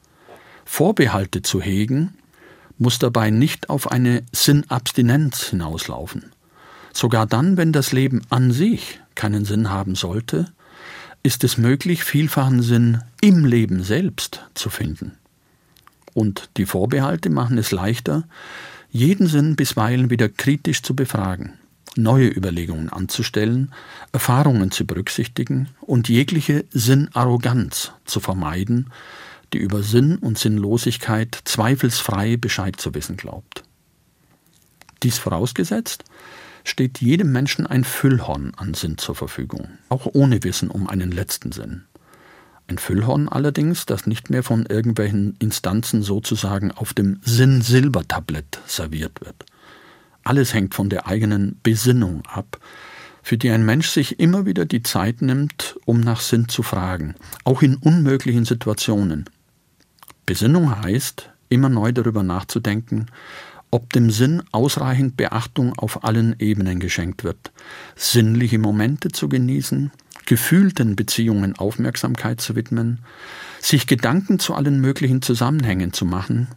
Vorbehalte 0.66 1.44
zu 1.44 1.62
hegen, 1.62 2.16
muss 2.80 2.98
dabei 2.98 3.30
nicht 3.30 3.70
auf 3.70 3.92
eine 3.92 4.24
Sinnabstinenz 4.32 5.44
hinauslaufen. 5.44 6.32
Sogar 6.94 7.28
dann, 7.28 7.58
wenn 7.58 7.74
das 7.74 7.92
Leben 7.92 8.24
an 8.30 8.52
sich 8.52 9.00
keinen 9.14 9.46
Sinn 9.46 9.70
haben 9.70 9.94
sollte, 9.94 10.52
ist 11.22 11.44
es 11.44 11.60
möglich, 11.60 12.04
vielfachen 12.04 12.64
Sinn 12.64 13.04
im 13.22 13.46
Leben 13.46 13.84
selbst 13.84 14.42
zu 14.56 14.72
finden. 14.72 15.12
Und 16.18 16.50
die 16.58 16.66
Vorbehalte 16.66 17.30
machen 17.30 17.60
es 17.60 17.70
leichter, 17.70 18.24
jeden 18.90 19.28
Sinn 19.28 19.56
bisweilen 19.56 20.10
wieder 20.10 20.30
kritisch 20.30 20.82
zu 20.82 20.96
befragen, 20.96 21.54
neue 21.96 22.28
Überlegungen 22.28 22.90
anzustellen, 22.90 23.72
Erfahrungen 24.14 24.72
zu 24.72 24.88
berücksichtigen 24.88 25.70
und 25.80 26.10
jegliche 26.10 26.66
Sinnarroganz 26.72 27.92
zu 28.06 28.20
vermeiden, 28.20 28.90
die 29.54 29.60
über 29.60 29.84
Sinn 29.84 30.18
und 30.18 30.40
Sinnlosigkeit 30.40 31.38
zweifelsfrei 31.44 32.36
Bescheid 32.36 32.82
zu 32.82 32.96
wissen 32.96 33.16
glaubt. 33.16 33.64
Dies 35.04 35.20
vorausgesetzt, 35.20 36.04
steht 36.64 37.00
jedem 37.00 37.32
Menschen 37.32 37.68
ein 37.68 37.84
Füllhorn 37.84 38.54
an 38.58 38.74
Sinn 38.74 38.98
zur 38.98 39.14
Verfügung, 39.14 39.70
auch 39.90 40.08
ohne 40.14 40.44
Wissen 40.44 40.72
um 40.72 40.90
einen 40.90 41.12
letzten 41.12 41.52
Sinn. 41.52 41.84
Ein 42.68 42.78
Füllhorn 42.78 43.30
allerdings, 43.30 43.86
das 43.86 44.08
nicht 44.08 44.30
mehr 44.30 44.44
von 44.44 44.66
irgendwelchen 44.66 45.36
Instanzen 45.40 46.02
sozusagen 46.02 46.72
auf 46.72 46.94
dem 46.94 47.22
Sinn-Silbertablett 47.24 48.60
serviert 48.68 49.22
wird. 49.22 49.46
Alles 50.24 50.54
hängt 50.54 50.76
von 50.76 50.90
der 50.90 51.08
eigenen 51.08 51.58
Besinnung 51.64 52.24
ab, 52.26 52.60
für 53.24 53.38
die 53.38 53.50
ein 53.52 53.66
Mensch 53.66 53.88
sich 53.90 54.20
immer 54.20 54.46
wieder 54.46 54.66
die 54.66 54.84
Zeit 54.84 55.22
nimmt, 55.22 55.78
um 55.86 56.02
nach 56.02 56.20
Sinn 56.20 56.50
zu 56.50 56.62
fragen, 56.62 57.16
auch 57.46 57.62
in 57.62 57.76
unmöglichen 57.76 58.44
Situationen. 58.44 59.30
Besinnung 60.26 60.82
heißt, 60.82 61.30
immer 61.48 61.70
neu 61.70 61.94
darüber 61.94 62.24
nachzudenken, 62.24 63.08
ob 63.72 63.94
dem 63.94 64.12
Sinn 64.12 64.44
ausreichend 64.52 65.18
Beachtung 65.18 65.74
auf 65.78 66.04
allen 66.04 66.36
Ebenen 66.40 66.80
geschenkt 66.80 67.24
wird, 67.24 67.52
sinnliche 67.96 68.60
Momente 68.60 69.10
zu 69.10 69.30
genießen, 69.30 69.92
gefühlten 70.28 70.96
Beziehungen 70.96 71.58
Aufmerksamkeit 71.58 72.40
zu 72.40 72.56
widmen, 72.56 73.00
sich 73.60 73.88
Gedanken 73.88 74.38
zu 74.38 74.54
allen 74.54 74.80
möglichen 74.80 75.24
Zusammenhängen 75.24 75.94
zu 75.94 76.06
machen, 76.06 76.50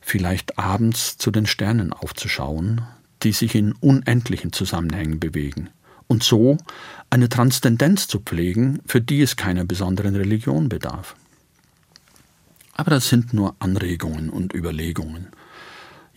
vielleicht 0.00 0.58
abends 0.58 1.18
zu 1.18 1.32
den 1.32 1.46
Sternen 1.46 1.92
aufzuschauen, 1.92 2.82
die 3.24 3.32
sich 3.32 3.56
in 3.56 3.72
unendlichen 3.72 4.52
Zusammenhängen 4.52 5.18
bewegen, 5.18 5.70
und 6.06 6.22
so 6.22 6.58
eine 7.08 7.28
Transzendenz 7.28 8.06
zu 8.06 8.20
pflegen, 8.20 8.80
für 8.86 9.00
die 9.00 9.22
es 9.22 9.36
keiner 9.36 9.64
besonderen 9.64 10.14
Religion 10.14 10.68
bedarf. 10.68 11.16
Aber 12.74 12.90
das 12.90 13.08
sind 13.08 13.32
nur 13.32 13.56
Anregungen 13.58 14.30
und 14.30 14.54
Überlegungen. 14.54 15.28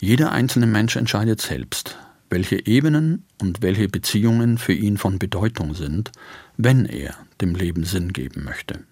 Jeder 0.00 0.32
einzelne 0.32 0.66
Mensch 0.66 0.96
entscheidet 0.96 1.40
selbst, 1.40 1.96
welche 2.30 2.66
Ebenen 2.66 3.26
und 3.40 3.62
welche 3.62 3.88
Beziehungen 3.88 4.58
für 4.58 4.72
ihn 4.72 4.98
von 4.98 5.18
Bedeutung 5.18 5.74
sind, 5.74 6.12
wenn 6.56 6.86
er 6.86 7.14
dem 7.40 7.54
Leben 7.54 7.84
Sinn 7.84 8.12
geben 8.12 8.44
möchte. 8.44 8.84